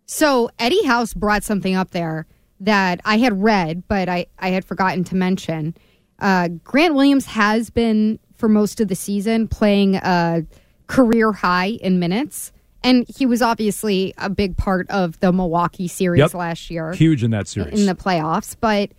[0.06, 2.28] So Eddie House brought something up there
[2.60, 5.76] that I had read, but I, I had forgotten to mention.
[6.20, 10.46] Uh, Grant Williams has been for most of the season playing a
[10.88, 12.52] career high in minutes,
[12.84, 16.34] and he was obviously a big part of the Milwaukee series Yep.
[16.36, 16.94] last year.
[16.94, 17.80] Huge in that series.
[17.80, 18.92] in the playoffs, but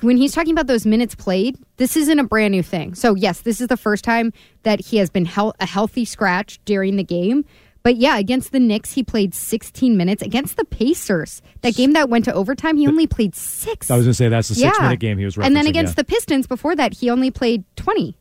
[0.00, 2.94] when he's talking about those minutes played, this isn't a brand new thing.
[2.94, 6.58] So yes, this is the first time that he has been hel- a healthy scratch
[6.64, 7.44] during the game.
[7.82, 10.22] But yeah, against the Knicks, he played 16 minutes.
[10.22, 13.90] Against the Pacers, that game that went to overtime, he only played six.
[13.90, 14.84] I was going to say that's the six Yeah.
[14.84, 15.36] minute game he was.
[15.36, 15.94] And then against yeah.
[15.96, 18.16] the Pistons before that, he only played 20.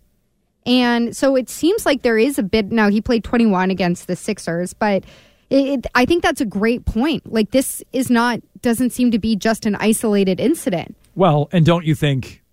[0.65, 2.71] And so it seems like there is a bit.
[2.71, 5.03] Now, he played 21 against the Sixers, but
[5.49, 7.31] it, it, I think that's a great point.
[7.31, 10.95] Like, this is not, doesn't seem to be just an isolated incident.
[11.15, 12.43] Well, and don't you think?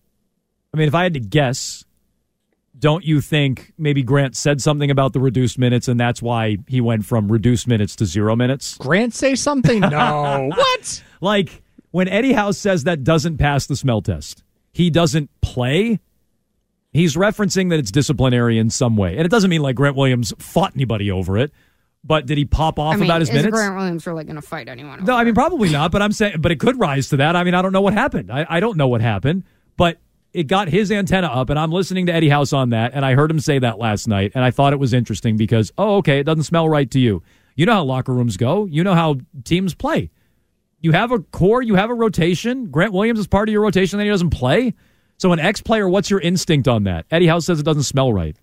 [0.72, 1.84] I mean, if I had to guess,
[2.78, 6.80] don't you think maybe Grant said something about the reduced minutes, and that's why he
[6.80, 8.76] went from reduced minutes to zero minutes?
[8.76, 9.80] Grant say something?
[9.80, 10.50] No.
[10.54, 11.02] what?
[11.20, 14.42] Like when Eddie House says that doesn't pass the smell test,
[14.72, 16.00] he doesn't play.
[16.90, 20.32] He's referencing that it's disciplinary in some way, and it doesn't mean like Grant Williams
[20.38, 21.52] fought anybody over it.
[22.04, 23.54] But did he pop off I mean, about his is minutes?
[23.54, 25.04] Grant Williams really going to fight anyone?
[25.04, 27.36] No, I mean probably not, but I'm saying, but it could rise to that.
[27.36, 28.30] I mean, I don't know what happened.
[28.30, 29.44] I, I don't know what happened,
[29.76, 29.98] but
[30.32, 33.14] it got his antenna up, and I'm listening to Eddie House on that, and I
[33.14, 36.20] heard him say that last night, and I thought it was interesting because, oh, okay,
[36.20, 37.22] it doesn't smell right to you.
[37.56, 38.66] You know how locker rooms go.
[38.66, 40.10] You know how teams play.
[40.80, 42.70] You have a core, you have a rotation.
[42.70, 44.74] Grant Williams is part of your rotation, then he doesn't play.
[45.18, 47.04] So, an ex player, what's your instinct on that?
[47.10, 48.36] Eddie House says it doesn't smell right.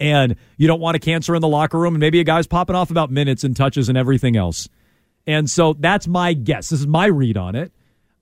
[0.00, 2.76] And you don't want a cancer in the locker room, and maybe a guy's popping
[2.76, 4.68] off about minutes and touches and everything else.
[5.26, 6.70] And so that's my guess.
[6.70, 7.72] This is my read on it.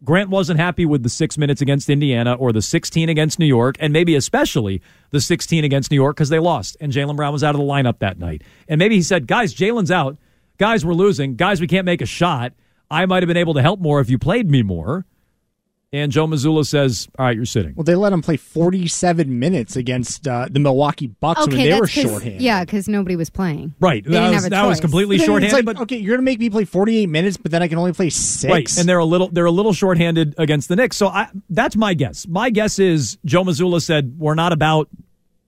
[0.05, 3.76] Grant wasn't happy with the six minutes against Indiana or the 16 against New York,
[3.78, 7.44] and maybe especially the 16 against New York because they lost and Jaylen Brown was
[7.44, 8.42] out of the lineup that night.
[8.68, 10.16] And maybe he said, Guys, Jaylen's out.
[10.59, 11.37] Guys, we're losing.
[11.37, 12.52] Guys, we can't make a shot.
[12.90, 15.07] I might have been able to help more if you played me more.
[15.94, 19.76] And Joe Mazzulla says, "All right, you're sitting." Well, they let him play 47 minutes
[19.76, 22.40] against uh, the Milwaukee Bucks when they were 'cause- shorthanded.
[22.40, 23.74] Yeah, because nobody was playing.
[23.78, 24.02] Right.
[24.02, 26.16] They That didn't was- have a that was completely But then shorthanded, like, okay, you're
[26.16, 28.50] gonna make me play 48 minutes, but then I can only play six.
[28.50, 30.96] Right, and they're a little they're a little shorthanded against the Knicks.
[30.96, 32.26] So I, that's my guess.
[32.26, 34.88] My guess is Joe Mazzulla said we're not about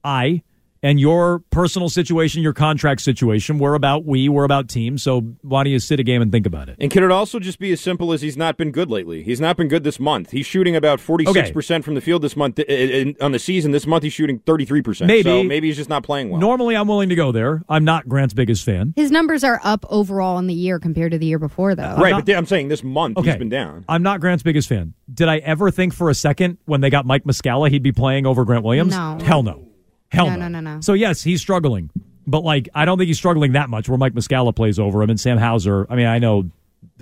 [0.05, 0.43] I
[0.85, 3.59] and your personal situation, your contract situation.
[3.59, 4.29] We're about we.
[4.29, 4.99] We're about team.
[4.99, 6.77] So why don't you sit a game and think about it?
[6.79, 9.23] And can it also just be as simple as he's not been good lately?
[9.23, 10.31] He's not been good this month.
[10.31, 12.59] He's shooting about 46% from the field this month.
[12.59, 15.07] Uh, in- On the season, this month he's shooting 33%.
[15.07, 15.23] Maybe.
[15.23, 16.39] So maybe he's just not playing well.
[16.41, 17.63] Normally, I'm willing to go there.
[17.69, 18.93] I'm not Grant's biggest fan.
[18.95, 21.97] His numbers are up overall in the year compared to the year before, though.
[21.97, 23.87] right, but I'm saying this month he's been down.
[23.89, 24.93] I'm not Grant's biggest fan.
[25.13, 28.27] Did I ever think for a second when they got Mike Muscala he'd be playing
[28.27, 28.93] over Grant Williams?
[28.95, 29.19] No.
[29.23, 29.67] Hell no.
[30.15, 30.49] Hell no, no.
[30.49, 30.81] no, no, no.
[30.81, 31.91] So yes, he's struggling,
[32.27, 33.89] but like I don't think he's struggling that much.
[33.89, 35.87] Where Mike Muscala plays over him and Sam Hauser.
[35.91, 36.49] I mean, I know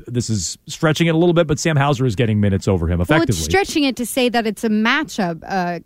[0.06, 2.98] this is stretching it a little bit, but Sam Hauser is getting minutes over him
[2.98, 3.34] Well, effectively.
[3.36, 5.80] it's stretching it to say that it's a matchup uh,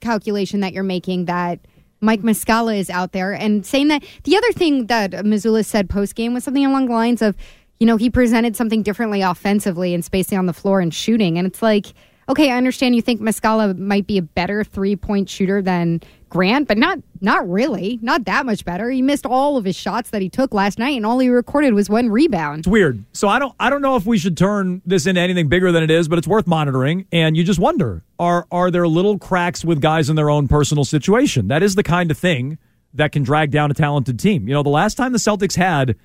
[0.00, 1.60] calculation that you're making that
[2.00, 6.14] Mike Muscala is out there and saying that the other thing that Mazzulla said post
[6.14, 7.36] game was something along the lines of,
[7.80, 11.38] you know, he presented something differently offensively and spacing on the floor and shooting.
[11.38, 11.94] And it's like,
[12.28, 16.66] okay, I understand you think Muscala might be a better three point shooter than Grant,
[16.66, 18.90] but not not really, not that much better.
[18.90, 21.74] He missed all of his shots that he took last night, and all he recorded
[21.74, 22.60] was one rebound.
[22.60, 23.04] It's weird.
[23.12, 25.84] So I don't I don't know if we should turn this into anything bigger than
[25.84, 27.06] it is, but it's worth monitoring.
[27.12, 30.84] And you just wonder are are there little cracks with guys in their own personal
[30.84, 31.48] situation?
[31.48, 32.58] That is the kind of thing
[32.94, 34.48] that can drag down a talented team.
[34.48, 35.96] You know, the last time the Celtics had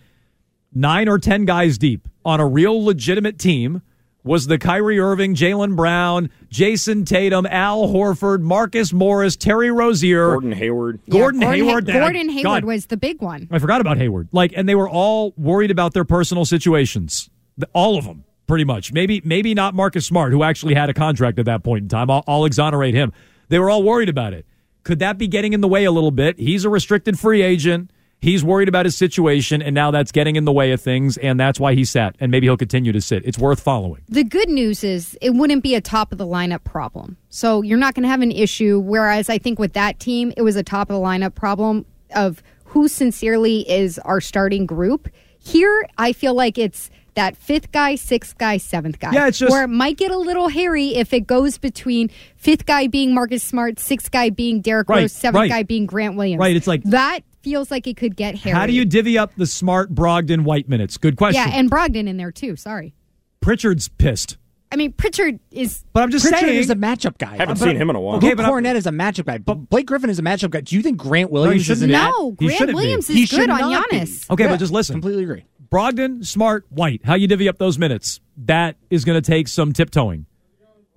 [0.73, 3.81] nine or ten guys deep on a real legitimate team
[4.29, 10.51] was the Kyrie Irving, Jaylen Brown, Jayson Tatum, Al Horford, Marcus Morris, Terry Rozier, Gordon
[10.51, 10.99] Hayward.
[11.09, 11.89] Gordon, Gordon, Hayward.
[11.89, 13.47] Ha- Gordon God, Hayward was the big one.
[13.49, 14.27] I forgot about Hayward.
[14.31, 17.31] Like, and they were all worried about their personal situations.
[17.73, 18.93] All of them, pretty much.
[18.93, 22.11] Maybe, maybe not Marcus Smart, who actually had a contract at that point in time.
[22.11, 23.11] I'll, I'll exonerate him.
[23.47, 24.45] They were all worried about it.
[24.83, 26.37] Could that be getting in the way a little bit?
[26.37, 27.89] He's a restricted free agent.
[28.21, 31.39] He's worried about his situation, and now that's getting in the way of things, and
[31.39, 33.23] that's why he sat, and maybe he'll continue to sit.
[33.25, 34.01] It's worth following.
[34.09, 37.15] The good news is it wouldn't be a top of the lineup problem.
[37.29, 38.79] So you're not going to have an issue.
[38.79, 42.43] Whereas I think with that team, it was a top of the lineup problem of
[42.65, 45.07] who sincerely is our starting group.
[45.39, 49.11] Here, I feel like it's that fifth guy, sixth guy, seventh guy.
[49.13, 52.65] Yeah, it's just- where it might get a little hairy if it goes between fifth
[52.65, 55.49] guy being Marcus Smart, sixth guy being Derrick Right, Rose, seventh right.
[55.49, 56.39] guy being Grant Williams.
[56.39, 58.57] Right, it's like- that feels like it could get hairy.
[58.57, 60.97] How do you divvy up the Smart, Brogdon, White minutes?
[60.97, 61.41] Good question.
[61.47, 62.55] Yeah, and Brogdon in there too.
[62.55, 62.93] Sorry.
[63.41, 64.37] Pritchard's pissed.
[64.71, 65.83] I mean, Pritchard is.
[65.93, 66.59] But I'm just Pritchard saying.
[66.59, 67.37] is a matchup guy.
[67.37, 68.17] Haven't But- seen him in a while.
[68.17, 69.39] Okay, Okay, but but I'm- Kornet is a matchup guy.
[69.39, 70.61] But Blake Griffin is a matchup guy.
[70.61, 71.93] Do you think Grant Williams is shouldn't an be.
[71.93, 72.75] No, Grant shouldn't be.
[72.75, 73.97] Williams He is should good on not be.
[73.97, 74.29] Giannis.
[74.29, 74.93] Okay, Yeah, but just listen.
[74.93, 75.45] Completely agree.
[75.71, 77.01] Brogdon, Smart, White.
[77.03, 78.19] How you divvy up those minutes?
[78.45, 80.27] That is going to take some tiptoeing.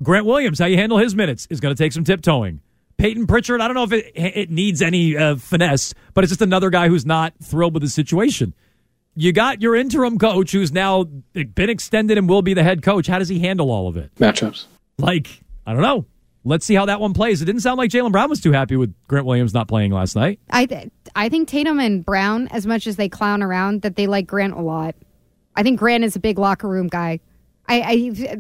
[0.03, 2.61] Grant Williams, how you handle his minutes is going to take some tiptoeing.
[3.03, 6.41] Payton Pritchard, I don't know if it, it needs any uh, finesse, but it's just
[6.41, 8.55] another guy who's not thrilled with the situation.
[9.17, 13.09] You got your interim coach who's now been extended and will be the head coach.
[13.09, 14.15] How does he handle all of it?
[14.21, 14.67] Matchups.
[14.99, 16.07] Like, I don't know.
[16.45, 17.43] Let's see how that one plays.
[17.43, 20.15] It didn't sound like Jaylen Brown was too happy with Grant Williams not playing last
[20.15, 20.39] night.
[20.51, 24.07] I th- I think Tatum and Brown, as much as they clown around, that they
[24.07, 24.95] like Grant a lot.
[25.57, 27.19] I think Grant is a big locker room guy.
[27.69, 27.93] I, I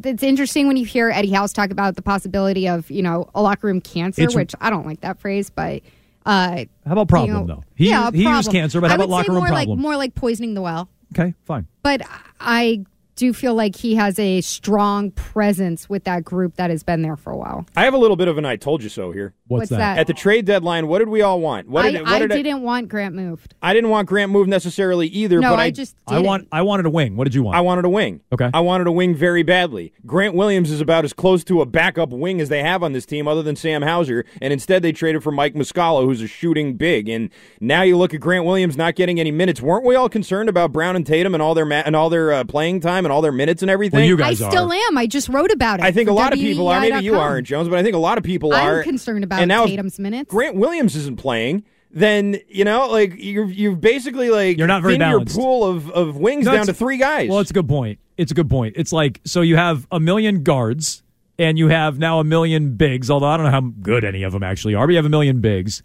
[0.04, 3.42] it's interesting when you hear Eddie House talk about the possibility of you know a
[3.42, 5.82] locker room cancer, It's- which I don't like that phrase, but
[6.26, 7.64] uh, How about problem, you know, though?
[7.74, 9.68] He, yeah, a he used cancer, but how I about would locker say room problem?
[9.70, 10.88] like more like poisoning the well.
[11.14, 11.66] okay, fine.
[11.82, 12.02] But
[12.40, 12.84] I
[13.16, 17.16] do feel like he has a strong presence with that group that has been there
[17.16, 17.66] for a while.
[17.76, 19.34] I have a little bit of an I told you so here.
[19.52, 19.94] What's What's that?
[19.94, 19.98] that?
[19.98, 21.68] At the trade deadline, what did we all want?
[21.68, 23.54] What did, I, what I did didn't want Grant moved.
[23.62, 26.62] I didn't want Grant moved necessarily either, No, but I I, just I want I
[26.62, 27.16] wanted a wing.
[27.16, 27.56] What did you want?
[27.56, 28.20] I wanted a wing.
[28.32, 28.50] Okay.
[28.52, 29.92] I wanted a wing very badly.
[30.06, 33.06] Grant Williams is about as close to a backup wing as they have on this
[33.06, 34.24] team, other than Sam Hauser.
[34.40, 37.08] And instead, they traded for Mike Muscala, who's a shooting big.
[37.08, 39.60] And now you look at Grant Williams not getting any minutes.
[39.60, 42.32] Weren't we all concerned about Brown and Tatum and all their ma- and all their
[42.32, 44.00] uh, playing time and all their minutes and everything?
[44.00, 44.98] Well, you I guys still am.
[44.98, 45.84] I just wrote about it.
[45.84, 46.80] I think a for lot of people are.
[46.80, 48.82] Maybe you aren't, Jones, but I think a lot of people I'm are.
[48.82, 50.30] concerned about and now if Tatum's minutes.
[50.30, 51.64] Grant Williams isn't playing.
[51.90, 55.36] then you know, like you're you're basically like You're not very thinned your balanced.
[55.36, 57.28] pool of, of wings No, down to three guys.
[57.28, 57.98] Well, it's a good point.
[58.16, 58.74] It's a good point.
[58.76, 61.02] It's like so you have a million guards
[61.38, 63.10] and you have now a million bigs.
[63.10, 65.10] Although I don't know how good any of them actually are, but you have a
[65.10, 65.82] million bigs.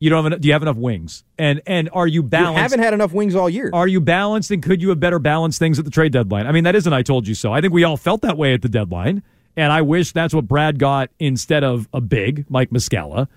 [0.00, 1.24] You don't have enough, do you have enough wings?
[1.38, 2.58] And and are you you balanced?
[2.60, 3.70] haven't had enough wings all year.
[3.72, 6.46] Are you balanced and could you have better balanced things at the trade deadline?
[6.46, 7.52] I mean, that isn't I told you so.
[7.52, 9.22] I think we all felt that way at the deadline.
[9.56, 13.28] And I wish that's what Brad got instead of a big Mike Muscala.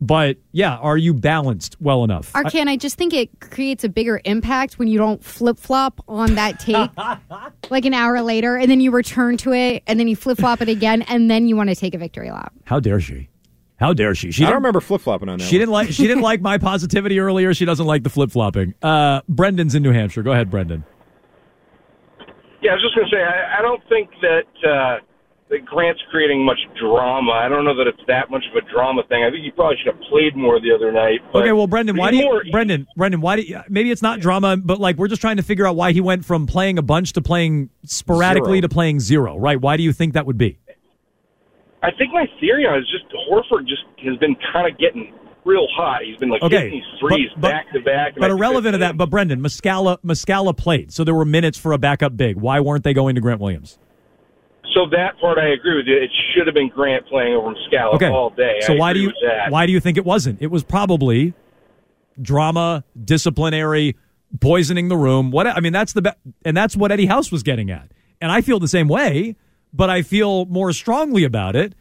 [0.00, 2.32] But yeah, are you balanced well enough?
[2.32, 6.36] Arcand, I just think it creates a bigger impact when you don't flip flop on
[6.36, 6.90] that tape
[7.70, 10.62] like an hour later and then you return to it and then you flip flop
[10.62, 12.52] it again and then you want to take a victory lap.
[12.64, 13.28] How dare she?
[13.80, 14.30] How dare she?
[14.30, 15.44] She I don't didn't- remember flip flopping on that.
[15.44, 15.60] She one.
[15.62, 17.52] didn't like she didn't like my positivity earlier.
[17.52, 18.74] She doesn't like the flip flopping.
[18.80, 20.22] Uh, Brendan's in New Hampshire.
[20.22, 20.84] Go ahead, Brendan.
[22.62, 24.98] Yeah, I was just going to say, I, I don't think that uh,
[25.50, 27.32] that Grant's creating much drama.
[27.32, 29.24] I don't know that it's that much of a drama thing.
[29.24, 31.20] I think he probably should have played more the other night.
[31.34, 34.20] Okay, well, Brendan, why do you, more- Brendan, Brendan, why do you, maybe it's not
[34.20, 36.82] drama, but like we're just trying to figure out why he went from playing a
[36.82, 38.60] bunch to playing sporadically Zero.
[38.60, 39.58] to playing zero, right?
[39.60, 40.58] Why do you think that would be?
[41.82, 45.14] I think my theory on it is just Horford just has been kind of getting
[45.44, 46.02] real hot.
[46.04, 48.14] He's been like Okay, these threes but- but- back to back.
[48.18, 51.78] But irrelevant to that, but Brendan, Muscala, Muscala played, so there were minutes for a
[51.78, 52.36] backup big.
[52.36, 53.78] Why weren't they going to Grant Williams?
[54.78, 55.96] So that part I agree with you.
[55.96, 58.58] It should have been Grant playing over Muscala Okay, all day.
[58.60, 59.12] so I why do you
[59.48, 60.40] why do you think it wasn't?
[60.40, 61.34] It was probably
[62.20, 63.96] drama, disciplinary,
[64.40, 65.30] poisoning the room.
[65.30, 67.90] What I mean, that's the be- and that's what Eddie House was getting at.
[68.20, 69.36] And I feel the same way,
[69.72, 71.74] but I feel more strongly about it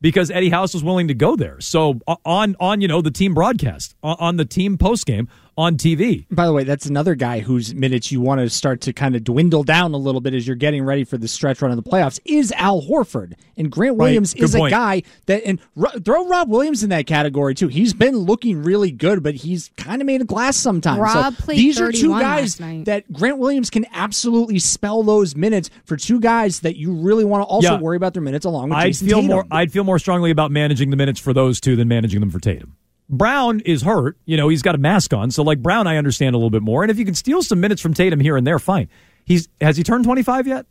[0.00, 1.60] because Eddie House was willing to go there.
[1.60, 5.76] So on on you know the team broadcast, on, on the team post game on
[5.76, 6.26] TV.
[6.30, 9.22] By the way, that's another guy whose minutes you want to start to kind of
[9.24, 11.88] dwindle down a little bit as you're getting ready for the stretch run of the
[11.88, 13.34] playoffs is Al Horford.
[13.56, 14.72] And Grant Williams Good is point.
[14.72, 17.68] a guy that, and Ro- throw Rob Williams in that category too.
[17.68, 20.98] He's been looking really good, but he's kind of made a glass sometimes.
[21.00, 25.70] Rob so played these are two guys that Grant Williams can absolutely spell those minutes
[25.84, 27.80] for two guys that you really want to also Yeah.
[27.80, 29.30] worry about their minutes along with I'd Jayson feel Tatum.
[29.36, 32.30] more I'd feel more strongly about managing the minutes for those two than managing them
[32.30, 32.74] for Tatum.
[33.08, 34.16] Brown is hurt.
[34.24, 35.30] You know, he's got a mask on.
[35.30, 36.82] So like Brown I understand a little bit more.
[36.82, 38.88] And if you can steal some minutes from Tatum here and there, fine.
[39.24, 40.66] He's has he turned 25 yet?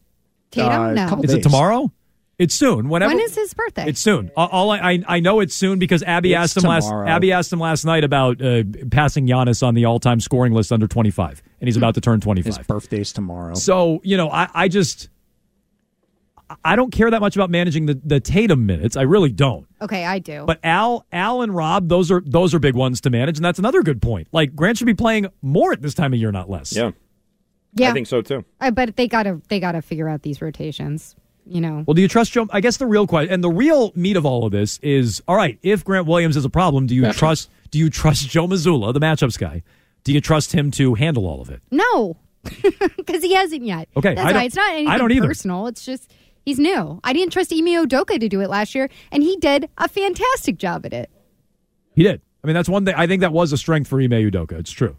[0.52, 0.72] Tatum?
[0.72, 1.08] Uh, no.
[1.10, 1.91] couple Is it tomorrow?
[2.39, 2.89] It's soon.
[2.89, 3.88] Whenever When is his birthday?
[3.88, 4.32] It's soon.
[4.36, 6.91] All- All I, I I know it's soon because Abby It's asked him last.
[6.91, 10.88] Abby asked him last night about uh, passing Giannis on the all-time scoring list under
[10.88, 12.58] 25 and he's about to turn 25.
[12.58, 13.54] His birthday's tomorrow.
[13.54, 15.10] So, you know, I, I just
[16.63, 18.96] I don't care that much about managing the, the Tatum minutes.
[18.98, 19.68] I really don't.
[19.82, 20.46] okay, I do.
[20.46, 23.60] But Al, Al and Rob, those are those are big ones to manage, and that's
[23.60, 24.28] another good point.
[24.32, 26.76] Like Grant should be playing more at this time of year, not less.
[26.76, 26.92] Yeah,
[27.74, 28.46] yeah, I think so too.
[28.62, 31.16] Uh, but they gotta they gotta figure out these rotations.
[31.46, 32.48] You know, Well, do you trust Joe?
[32.52, 35.36] I guess the real question and the real meat of all of this is: all
[35.36, 37.50] right, if Grant Williams is a problem, do you trust?
[37.70, 39.62] Do you trust Joe Mazzulla, the matchups guy?
[40.06, 41.62] Do you trust him to handle all of it?
[41.70, 42.16] no,
[42.98, 43.89] because he hasn't yet.
[43.98, 45.28] Okay, that's I why it's not anything I don't either.
[45.28, 45.68] personal.
[45.68, 46.10] It's just
[46.43, 46.99] he's new.
[47.03, 50.58] I didn't trust Ime Udoka to do it last year, and he did a fantastic
[50.58, 51.10] job at it.
[51.95, 52.21] He did.
[52.43, 52.95] I mean, that's one thing.
[52.95, 54.53] I think that was a strength for Ime Udoka.
[54.53, 54.97] It's true.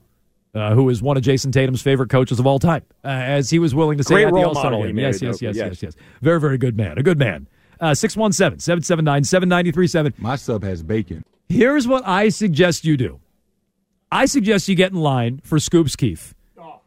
[0.54, 3.58] Uh, who is one of Jayson Tatum's favorite coaches of all time, uh, as he
[3.58, 4.96] was willing to say Great at the role All Star model, game.
[4.98, 5.66] Yes, yes, yes, yes.
[5.66, 5.94] yes, yes.
[6.22, 6.96] Very, very good man.
[6.96, 7.48] A good man.
[7.80, 10.14] Uh, 617 779 7937.
[10.18, 11.24] My sub has bacon.
[11.48, 13.20] Here's what I suggest you do
[14.12, 16.34] I suggest you get in line for Scoops Keefe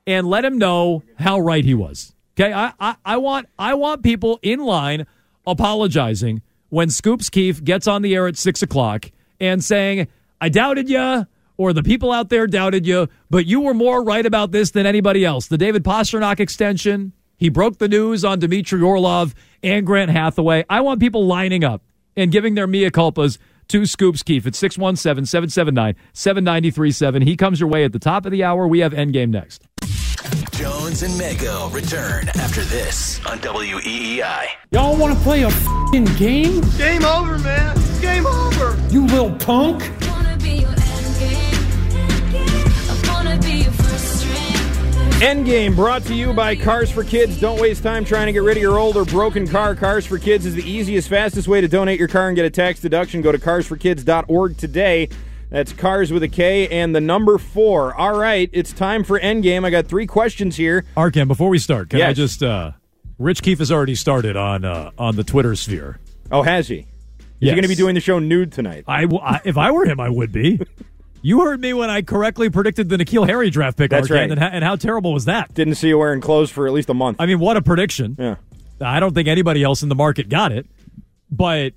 [0.08, 2.16] and let him know how right he was.
[2.40, 5.08] Okay, I, I, I want I want people in line
[5.48, 10.08] apologizing when Scoops Keefe gets on the air at six o'clock and saying,
[10.40, 11.26] "I doubted you."
[11.60, 14.86] Or the people out there doubted you, but you were more right about this than
[14.86, 15.48] anybody else.
[15.48, 20.66] The David Pastrnak extension, he broke the news on Dmitry Orlov and Garnet Hathaway.
[20.70, 21.82] I want people lining up
[22.16, 27.24] and giving their mea culpas to Scoops Keefe at 617 779 7937.
[27.24, 28.68] He comes your way at the top of the hour.
[28.68, 29.68] We have Endgame next.
[30.58, 34.48] Jones and Mego return after this on WEEI.
[34.72, 35.52] Y'all want to play a
[35.92, 36.64] fing game?
[36.80, 37.78] Game over, man.
[38.02, 38.76] Game over.
[38.90, 39.84] You little punk.
[45.20, 47.40] Endgame brought to you by Cars for Kids.
[47.40, 49.76] Don't waste time trying to get rid of your old or broken car.
[49.76, 52.50] Cars for Kids is the easiest, fastest way to donate your car and get a
[52.50, 53.22] tax deduction.
[53.22, 55.10] Go to carsforkids.org today.
[55.50, 57.96] That's cars with a K and the number four.
[57.96, 59.64] All right, it's time for Endgame.
[59.66, 60.84] I got three questions here.
[60.98, 62.72] Arcand, before we start, can I just uh
[63.18, 66.00] Rich Keefe has already started on uh on the Twitter sphere.
[66.32, 66.80] Oh, has he?
[66.80, 66.86] Is
[67.40, 67.54] he Yes.
[67.54, 68.84] going to be doing the show nude tonight?
[68.88, 70.60] I, w- I- if I were him, I would be.
[71.22, 74.30] You heard me when I correctly predicted the N'Keal Harry draft pick, That's right.
[74.30, 75.54] and, how, and how terrible was that?
[75.54, 77.18] Didn't see you wearing clothes for at least a month.
[77.20, 78.16] I mean, what a prediction.
[78.18, 78.36] Yeah.
[78.82, 80.66] I don't think anybody else in the market got it,
[81.30, 81.74] but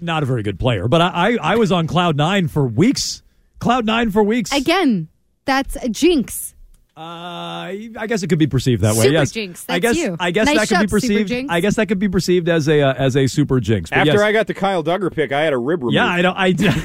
[0.00, 0.88] not a very good player.
[0.88, 3.22] But I, I, I was on cloud nine for weeks
[3.58, 4.52] Cloud nine for weeks.
[4.52, 5.08] Again,
[5.44, 6.54] that's a jinx.
[6.96, 7.00] Uh,
[7.98, 9.02] I guess it could be perceived that way.
[9.02, 9.66] Super yes, jinx.
[9.68, 9.96] I guess.
[9.96, 10.16] you.
[10.18, 11.28] I guess Nice that could be super perceived.
[11.28, 11.52] jinx.
[11.52, 13.90] I guess that could be perceived as a uh, as a super jinx.
[13.90, 14.20] But After yes.
[14.20, 15.94] I got the Kyle Dugger pick, I had a rib removed.
[15.94, 16.36] yeah, I don't.
[16.36, 16.74] I did.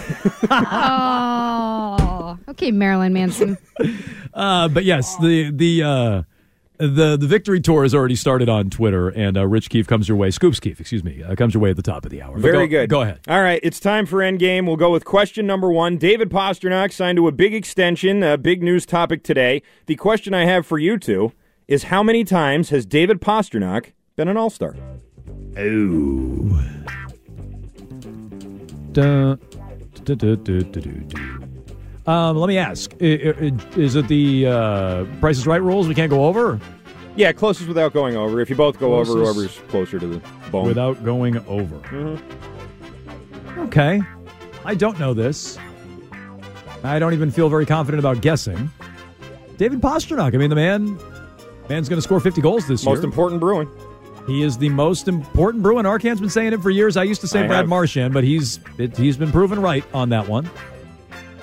[0.54, 3.58] Oh, okay, Marilyn Manson.
[4.34, 6.24] Uh, but yes, the the uh,
[6.88, 10.18] the the victory tour has already started on Twitter, and uh, Rich Keefe comes your
[10.18, 10.32] way.
[10.32, 12.34] Scoops Keefe, excuse me, uh, comes your way at the top of the hour.
[12.34, 12.90] But Very go- good.
[12.90, 13.20] Go ahead.
[13.28, 14.66] All right, it's time for Endgame.
[14.66, 15.98] We'll go with question number one.
[15.98, 19.62] David Pastrnak signed to a big extension, a big news topic today.
[19.86, 21.34] The question I have for you two
[21.68, 24.76] is how many times has David Pastrnak been an All Star?
[25.58, 26.62] Oh.
[32.08, 35.88] Um, let me ask: Is it the uh, Price is Right rules?
[35.88, 36.60] We can't go over
[37.16, 38.42] Yeah, closest without going over.
[38.42, 40.22] If you both go over, whoever's closer to the
[40.52, 40.66] bone.
[40.68, 41.76] without going over.
[41.90, 42.20] Mhm.
[43.68, 44.02] Okay,
[44.66, 45.60] I don't know this.
[46.84, 48.72] I don't even feel very confident about guessing.
[49.58, 50.34] David Pastrnak.
[50.34, 50.98] I mean, the man,
[51.70, 52.96] man's going to score 50 goals this year.
[52.96, 53.70] Most important Bruin.
[54.26, 55.86] He is the most important Bruin.
[55.86, 56.98] Arcand's been saying it for years.
[56.98, 57.70] I used to say I Brad have.
[57.70, 60.50] Marchand, but he's it, he's been proven right on that one.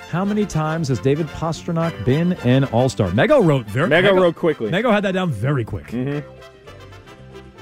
[0.09, 3.11] How many times has David Pastrnak been an All Star?
[3.11, 3.91] Mego wrote very.
[3.91, 4.71] Mego wrote quickly.
[4.71, 5.87] Mego had that down very quick.
[5.89, 6.27] Mm-hmm.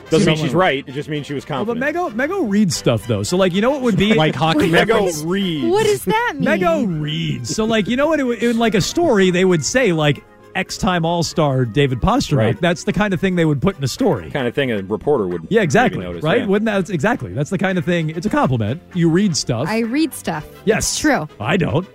[0.09, 0.85] Doesn't mean she's right.
[0.87, 2.15] It just means she was Well, but confident.
[2.17, 3.25] Mego Mego reads stuff though.
[3.25, 5.67] So like you know what would be Like hockey Mego reads.
[5.67, 6.45] What does that mean?
[6.45, 7.55] Mego reads.
[7.55, 10.23] So like you know what it would, in like a story they would say like
[10.55, 12.37] X time All Star David Pastrnak.
[12.37, 12.61] Right.
[12.61, 14.31] That's the kind of thing they would put in a story.
[14.31, 15.49] kind of thing a reporter would.
[15.51, 15.99] Yeah, exactly.
[15.99, 16.43] maybe notice, right?
[16.43, 16.47] yeah.
[16.47, 17.33] Wouldn't that exactly?
[17.33, 18.11] That's the kind of thing.
[18.11, 18.81] It's a compliment.
[18.95, 19.67] You read stuff.
[19.69, 20.47] I read stuff.
[20.65, 21.29] Yes, It's true.
[21.41, 21.87] I don't.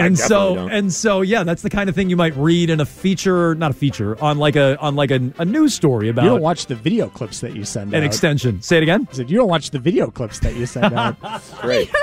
[0.00, 0.70] I And so don't.
[0.70, 3.70] and so yeah, that's the kind of thing you might read in a feature, not
[3.70, 6.66] a feature, on like a on like a, a news story about You don't watch
[6.66, 8.06] the video clips that you send an out.
[8.06, 8.60] extension.
[8.62, 9.06] Say it again.
[9.10, 11.16] I said you don't watch the video clips that you send out.
[11.60, 11.90] Great.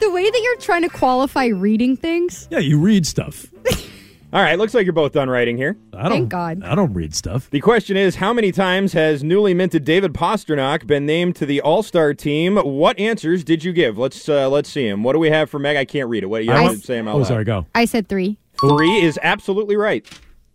[0.00, 2.46] The way that you're trying to qualify reading things.
[2.52, 3.46] Yeah, you read stuff.
[4.30, 5.78] All right, looks like you're both done writing here.
[5.94, 6.62] I don't Thank God.
[6.62, 7.48] I don't read stuff.
[7.48, 11.62] The question is how many times has newly minted David Pastrnak been named to the
[11.62, 12.56] All-Star team?
[12.58, 13.96] What answers did you give?
[13.96, 15.02] Let's uh, let's see him.
[15.02, 15.78] What do we have for Meg?
[15.78, 16.26] I can't read it.
[16.26, 17.26] What you I have went- to say him out Oh, loud.
[17.26, 17.66] sorry, go.
[17.74, 18.36] I said three.
[18.60, 20.06] Three is absolutely right.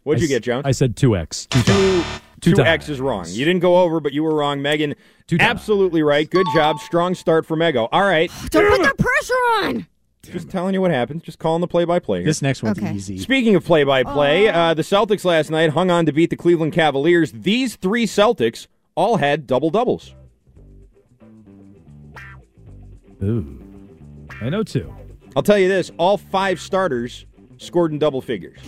[0.03, 0.65] What'd I you s- get, Jones?
[0.67, 1.47] I said two X.
[1.47, 2.21] Two, two times.
[2.41, 3.25] two Two X is wrong.
[3.27, 4.93] You didn't go over, but you were wrong, Megan.
[5.25, 5.49] Two times.
[5.49, 6.29] absolutely right.
[6.29, 6.77] Good job.
[6.79, 7.87] Strong start for Mego.
[7.91, 8.29] All right.
[8.51, 9.33] Don't put the pressure
[9.67, 9.87] on.
[10.31, 11.21] Just telling you what happens.
[11.23, 12.23] Just calling the play-by-play.
[12.23, 12.93] this next one's Okay.
[12.93, 13.17] easy.
[13.17, 17.31] Speaking of play-by-play, uh, the Celtics last night hung on to beat the Cleveland Cavaliers.
[17.33, 20.15] These three Celtics all had double doubles.
[23.21, 23.59] Ooh.
[24.41, 24.93] I know two.
[25.35, 27.25] I'll tell you this: all five starters
[27.57, 28.59] scored in double figures,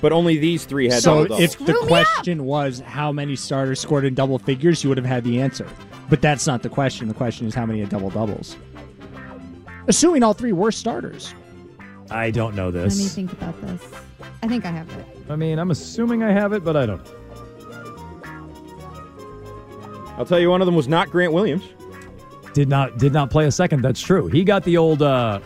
[0.00, 1.40] but only these three had So double doubles.
[1.42, 5.24] if the question was how many starters scored in double figures, you would have had
[5.24, 5.66] the answer.
[6.10, 7.08] But that's not the question.
[7.08, 8.56] The question is how many had double doubles.
[9.88, 11.34] Assuming all three were starters.
[12.10, 12.94] I don't know this.
[12.94, 13.14] Let me this.
[13.14, 13.82] think about this.
[14.42, 15.06] I think I have it.
[15.28, 17.00] I mean, I'm assuming I have it, but I don't.
[20.16, 21.64] I'll tell you, one of them was not Grant Williams.
[22.52, 23.82] Did not did not play a second.
[23.82, 24.28] That's true.
[24.28, 25.02] He got the old.
[25.02, 25.40] uh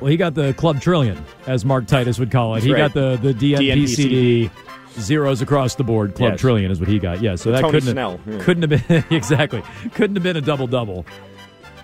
[0.00, 2.56] Well, he got the club trillion, as Mark Titus would call it.
[2.56, 2.92] That's he right.
[2.92, 4.50] got the the DNPCD
[4.98, 6.14] zeros across the board.
[6.14, 6.40] Club Yes.
[6.40, 7.22] trillion is what he got.
[7.22, 8.44] Yeah, so that Tony couldn't Snell, have, yeah.
[8.44, 9.62] couldn't have been exactly
[9.94, 11.06] couldn't have been a double double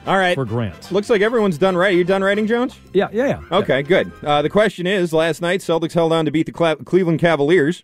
[0.07, 0.35] All right.
[0.35, 0.93] for Grant.
[0.93, 1.93] Looks like everyone's done right.
[1.93, 2.79] Are You done writing, Jones?
[2.93, 3.59] Yeah, yeah, yeah.
[3.59, 4.11] Okay, good.
[4.23, 7.83] Uh, the question is: Last night, Celtics held on to beat the Cla- Cleveland Cavaliers.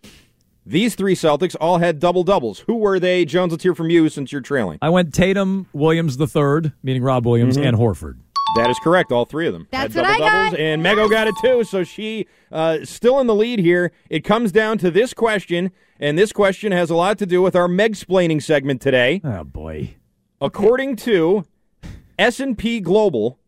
[0.65, 2.59] These three Celtics all had double doubles.
[2.67, 3.25] Who were they?
[3.25, 4.79] Jones, let's hear from you since you're trailing.
[4.81, 7.65] I went Tatum, Williams the third, meaning Rob Williams, Mhm.
[7.67, 8.15] and Horford.
[8.55, 9.11] That is correct.
[9.11, 9.67] All three of them.
[9.71, 10.59] That's had what I double doubles, got.
[10.59, 11.63] and Mego got it too.
[11.65, 13.91] So she uh, still in the lead here.
[14.09, 17.55] It comes down to this question, and this question has a lot to do with
[17.57, 19.19] our Meg-splaining segment today.
[19.25, 19.95] Oh boy.
[20.39, 21.45] According to
[22.19, 23.39] S and P Global,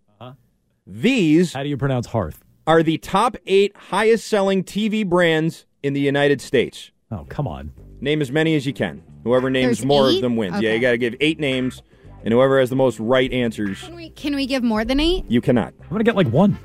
[0.88, 2.44] these How do you pronounce Hearth?
[2.68, 6.92] are the top eight highest-selling TV brands in the United States.
[7.12, 7.72] Oh, come on.
[8.02, 9.04] Name as many as you can.
[9.24, 10.16] Whoever names There's more eight?
[10.18, 10.62] of them wins.
[10.62, 11.82] Yeah, you got to give eight names,
[12.24, 15.26] and whoever has the most right answers, Can we, can we give more than eight?
[15.28, 15.74] you cannot.
[15.82, 16.58] I'm gonna get like one.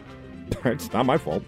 [0.64, 1.42] it's not my fault.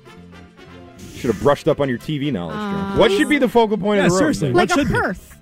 [1.14, 2.56] Should have brushed up on your TV knowledge.
[2.56, 4.34] Uh, what should be the focal point Yeah, of the room?
[4.34, 4.52] seriously.
[4.52, 4.94] Like What a should be?
[4.94, 5.40] hearth.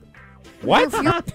[0.62, 1.34] What?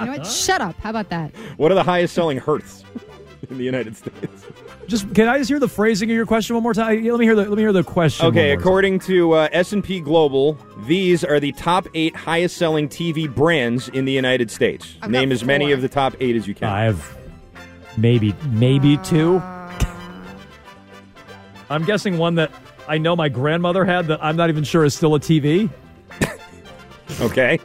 [0.00, 0.26] You know what?
[0.26, 0.76] Shut up.
[0.80, 1.30] How about that?
[1.56, 2.84] What are the highest selling hearths
[3.50, 4.46] in the United States?
[4.86, 7.02] Just can I just hear the phrasing of your question one more time?
[7.04, 8.26] Let me hear the let me hear the question.
[8.26, 12.88] Okay, one more according to uh, S&P Global, these are the top eight highest selling
[12.88, 14.96] TV brands in the United States.
[15.00, 16.68] I've Name got as many of the top eight as you can.
[16.68, 17.16] I have
[17.96, 19.42] maybe maybe two.
[21.70, 22.52] I'm guessing one that
[22.86, 25.70] I know my grandmother had that I'm not even sure is still a TV.
[27.20, 27.60] Okay.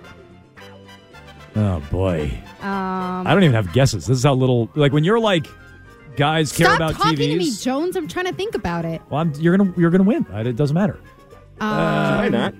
[1.55, 2.31] Oh boy.
[2.61, 4.05] Um, I don't even have guesses.
[4.05, 5.47] This is how little like when you're like
[6.15, 7.31] guys care Stop about talking TVs.
[7.31, 7.95] to me, Jones.
[7.95, 9.01] I'm trying to think about it.
[9.09, 10.25] Well, I'm, you're gonna you're gonna win.
[10.31, 10.99] It doesn't matter.
[11.59, 12.53] Um, Why not?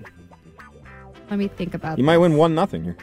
[1.30, 1.98] Let me think about.
[1.98, 2.98] You might win one nothing here.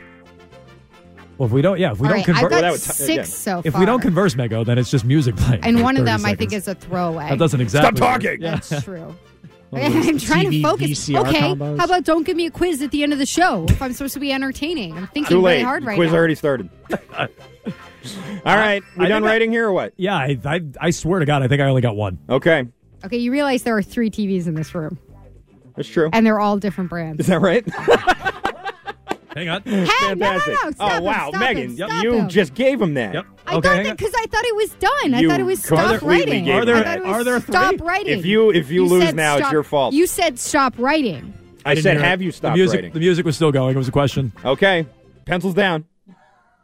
[1.39, 2.73] Well, if we don't, yeah, if we All don't right, converse, I've got Well, that
[2.73, 3.23] would t- six yeah.
[3.25, 5.63] so if we don't converse, Mego, then it's just music playing.
[5.65, 7.29] and one of 30 them I think is a throwaway.
[7.29, 7.97] that doesn't exactly.
[7.99, 8.41] Stop talking.
[8.41, 8.53] Yeah.
[8.53, 9.15] That's true.
[9.83, 10.89] One of those I'm trying TV to focus.
[11.09, 11.79] VCR okay, combos.
[11.79, 13.93] how about don't give me a quiz at the end of the show if I'm
[13.93, 14.97] supposed to be entertaining?
[14.97, 15.63] I'm thinking Too really late.
[15.63, 16.19] hard right Quiz now.
[16.19, 16.69] already started.
[18.45, 19.93] All right, we I done think I- writing here or what?
[19.97, 22.19] Yeah, I, I I swear to God, I think I only got one.
[22.29, 22.67] Okay,
[23.05, 24.99] Okay, you realize there are three TVs in this room,
[25.77, 26.09] that's true.
[26.13, 27.21] and they're all different brands.
[27.21, 27.65] Is that right?
[29.37, 29.63] Hang on.
[29.63, 30.19] Hey, Fantastic.
[30.19, 30.71] no, no, no!
[30.73, 32.29] Stop oh him, wow, stop Megan, him, you him.
[32.29, 33.13] just gave him that.
[33.15, 33.27] Yep.
[33.47, 35.15] I okay, thought that because I thought it was done.
[35.15, 36.51] I You thought it was stop completely writing.
[36.51, 37.87] Are there- it was are there stop three?
[37.87, 38.19] writing?
[38.19, 39.93] If you if you, lose said now, it's your fault.
[39.93, 41.35] You said stop writing.
[41.67, 42.09] I, didn't said, hear it.
[42.09, 42.93] have you stopped the music, writing?
[42.93, 43.75] The music was still going.
[43.75, 44.33] It was a question.
[44.45, 44.87] Okay,
[45.27, 45.85] pencils down.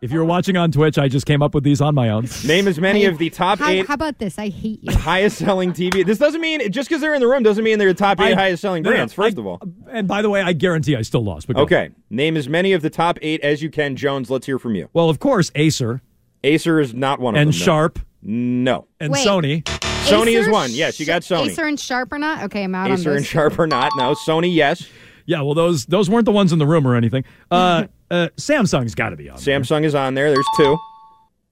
[0.03, 2.26] If you were watching on Twitch, I just came up with these on my own.
[2.44, 4.36] Name as many Hey, of the top How, eight how about this?
[4.36, 4.92] I hate you.
[4.96, 6.05] highest selling TV.
[6.05, 8.32] This doesn't mean just because they're in the room doesn't mean they're the top eight
[8.32, 9.12] I- highest selling no, no, brands.
[9.12, 9.61] First I- of all,
[9.92, 11.46] And by the way, I guarantee I still lost.
[11.46, 11.62] But go.
[11.62, 11.90] okay.
[12.11, 13.94] Name as many of the top eight as you can.
[13.94, 14.88] Jones, let's hear from you.
[14.92, 16.03] Well, of course, Acer
[16.42, 17.55] Acer is not one of and them.
[17.55, 18.88] And Sharp No.
[18.98, 19.24] and Wait.
[19.24, 19.62] Sony.
[19.62, 20.70] Sony is one.
[20.72, 21.46] Yes, you got Sony.
[21.50, 22.42] Acer and Sharp or not?
[22.44, 23.92] Okay, I'm out on Acer and Sharp or not?
[23.96, 24.16] No.
[24.26, 24.84] Sony, yes.
[25.26, 27.22] Yeah, well, those those weren't the ones in the room or anything.
[27.53, 29.38] Uh, uh, Samsung's got to be on.
[29.38, 30.30] Samsung is on there.
[30.30, 30.76] There's two.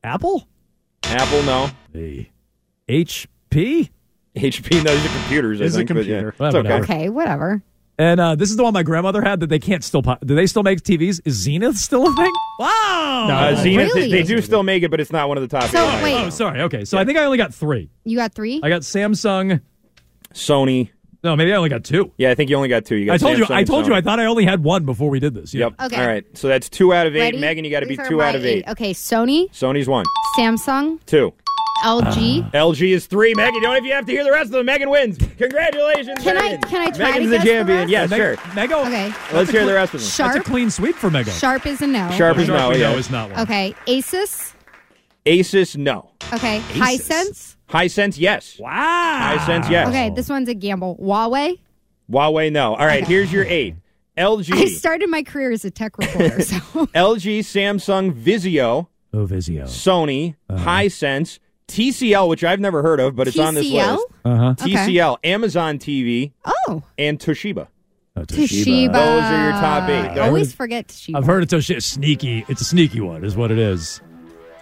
[0.04, 0.46] Apple,
[1.04, 1.70] Apple, no.
[1.92, 2.30] hey,
[2.88, 3.90] HP,
[4.36, 5.61] HP, no, these are computers.
[5.61, 6.20] I Is a think, but yeah.
[6.20, 6.28] computer.
[6.30, 6.58] It's Well, okay.
[6.68, 6.84] whatever.
[6.84, 7.62] Okay, whatever.
[7.98, 10.02] and uh, this is the one my grandmother had that they can't still.
[10.02, 11.20] Po- do they still make TVs?
[11.24, 12.32] Is Zenith still a thing?
[12.58, 13.28] Wow.
[13.30, 14.11] Uh, Zenith, Really?
[14.11, 16.02] they do still make it, but it's not one of the top So eight.
[16.02, 16.61] wait, Oh, sorry.
[16.62, 17.90] Okay, so I think I only got three.
[18.04, 18.61] you got three?
[18.62, 19.61] I got Samsung.
[20.32, 20.90] Sony.
[21.22, 22.12] No, maybe I only got two.
[22.16, 22.96] Yeah, I think you only got two.
[22.96, 23.46] You got I told you.
[23.50, 23.92] I told you.
[23.94, 25.52] I thought I only had one before we did this.
[25.52, 25.66] Yeah.
[25.66, 25.74] Yep.
[25.92, 26.00] Okay.
[26.00, 26.24] All right.
[26.36, 27.20] So that's two out of eight.
[27.20, 27.38] Ready?
[27.38, 28.66] Megan, you got to be two out of eight.
[28.68, 30.06] Okay, Sony, Sony's one.
[30.38, 31.34] Samsung, Two.
[31.84, 32.46] LG.
[32.46, 33.34] Uh, LG is three.
[33.34, 34.66] Megan, you don't even have to hear the rest of them.
[34.66, 35.16] Megan wins.
[35.38, 37.78] Congratulations, Can I- can I try Megan's to the guess the champion.
[37.78, 37.90] rest?
[37.90, 38.36] Yeah, Meg- sure.
[38.52, 38.86] Mego.
[38.86, 39.12] Okay.
[39.32, 40.10] Let's hear the rest of them.
[40.32, 41.38] That's a clean sweep for Mego.
[41.38, 42.10] Sharp is a no.
[42.12, 42.68] Sharp is no.
[42.70, 42.96] we know Yeah.
[42.96, 43.40] is not one.
[43.40, 44.52] Okay, Asus.
[45.26, 46.10] Asus, no.
[46.34, 47.08] Okay, Asus.
[47.08, 47.56] Hisense.
[47.70, 48.58] Hisense, yes.
[48.58, 49.36] Wow.
[49.38, 49.88] Hisense, yes.
[49.88, 50.96] Okay, this one's a gamble.
[51.00, 51.58] Huawei.
[52.10, 52.74] Huawei, no.
[52.74, 53.12] All right, Okay.
[53.12, 53.76] here's your eight.
[54.18, 56.56] LG, I started my career as a tech reporter, so
[56.94, 59.64] LG, Samsung, Vizio, Oh, Vizio.
[59.64, 63.92] Sony, Hisense, TCL, which I've never heard of, but it's on this TCL?
[63.96, 64.06] list.
[64.24, 64.54] Uh huh.
[64.60, 64.72] Okay.
[64.74, 67.68] TCL, Amazon TV, oh, and Toshiba.
[68.16, 68.92] Toshiba.
[68.92, 70.18] Those are your top eight.
[70.20, 71.16] I always forget Toshiba.
[71.16, 72.44] I've heard it's a sneaky.
[72.48, 74.02] It's a sneaky one, is what it is.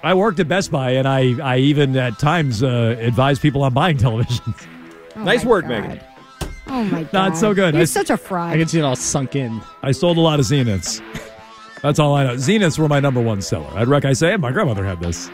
[0.03, 3.75] I worked at Best Buy, and I, I even at times uh, advise people on
[3.75, 4.67] buying televisions.
[5.17, 5.71] Oh nice my work, God.
[5.71, 6.01] Megan.
[6.69, 7.75] Oh my god, Not so good.
[7.75, 8.53] You're I- such a fraud.
[8.53, 9.61] I can see it all sunk in.
[9.83, 11.03] I sold a lot of Zeniths.
[11.83, 12.35] That's all I know.
[12.35, 13.71] Zeniths were my number one seller.
[13.75, 14.05] I'd wreck.
[14.05, 15.31] I say, my grandmother had this.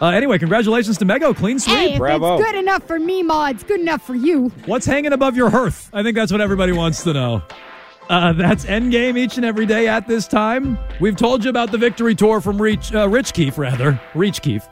[0.00, 1.36] Uh, anyway, congratulations to Mego.
[1.36, 1.76] Clean sweep.
[1.76, 2.36] Hey, if Bravo.
[2.38, 4.48] it's good enough for me, Ma, it's good enough for you.
[4.64, 5.90] What's hanging above your hearth?
[5.92, 7.42] I think that's what everybody wants to know.
[8.10, 10.76] Uh, that's Endgame each and every day at this time.
[10.98, 14.00] We've told you about the victory tour from Reach, uh, Rich Keefe, rather.
[14.16, 14.66] Reach Keefe.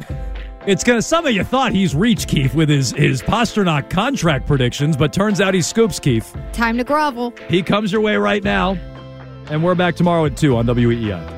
[0.67, 1.01] It's gonna.
[1.01, 5.41] Some of you thought he's Reach Keefe with his his Pastrnak contract predictions, but turns
[5.41, 6.35] out he's Scoops Keefe.
[6.53, 7.33] Time to grovel.
[7.49, 8.77] He comes your way right now,
[9.51, 11.38] and we're back tomorrow at two on WEEI.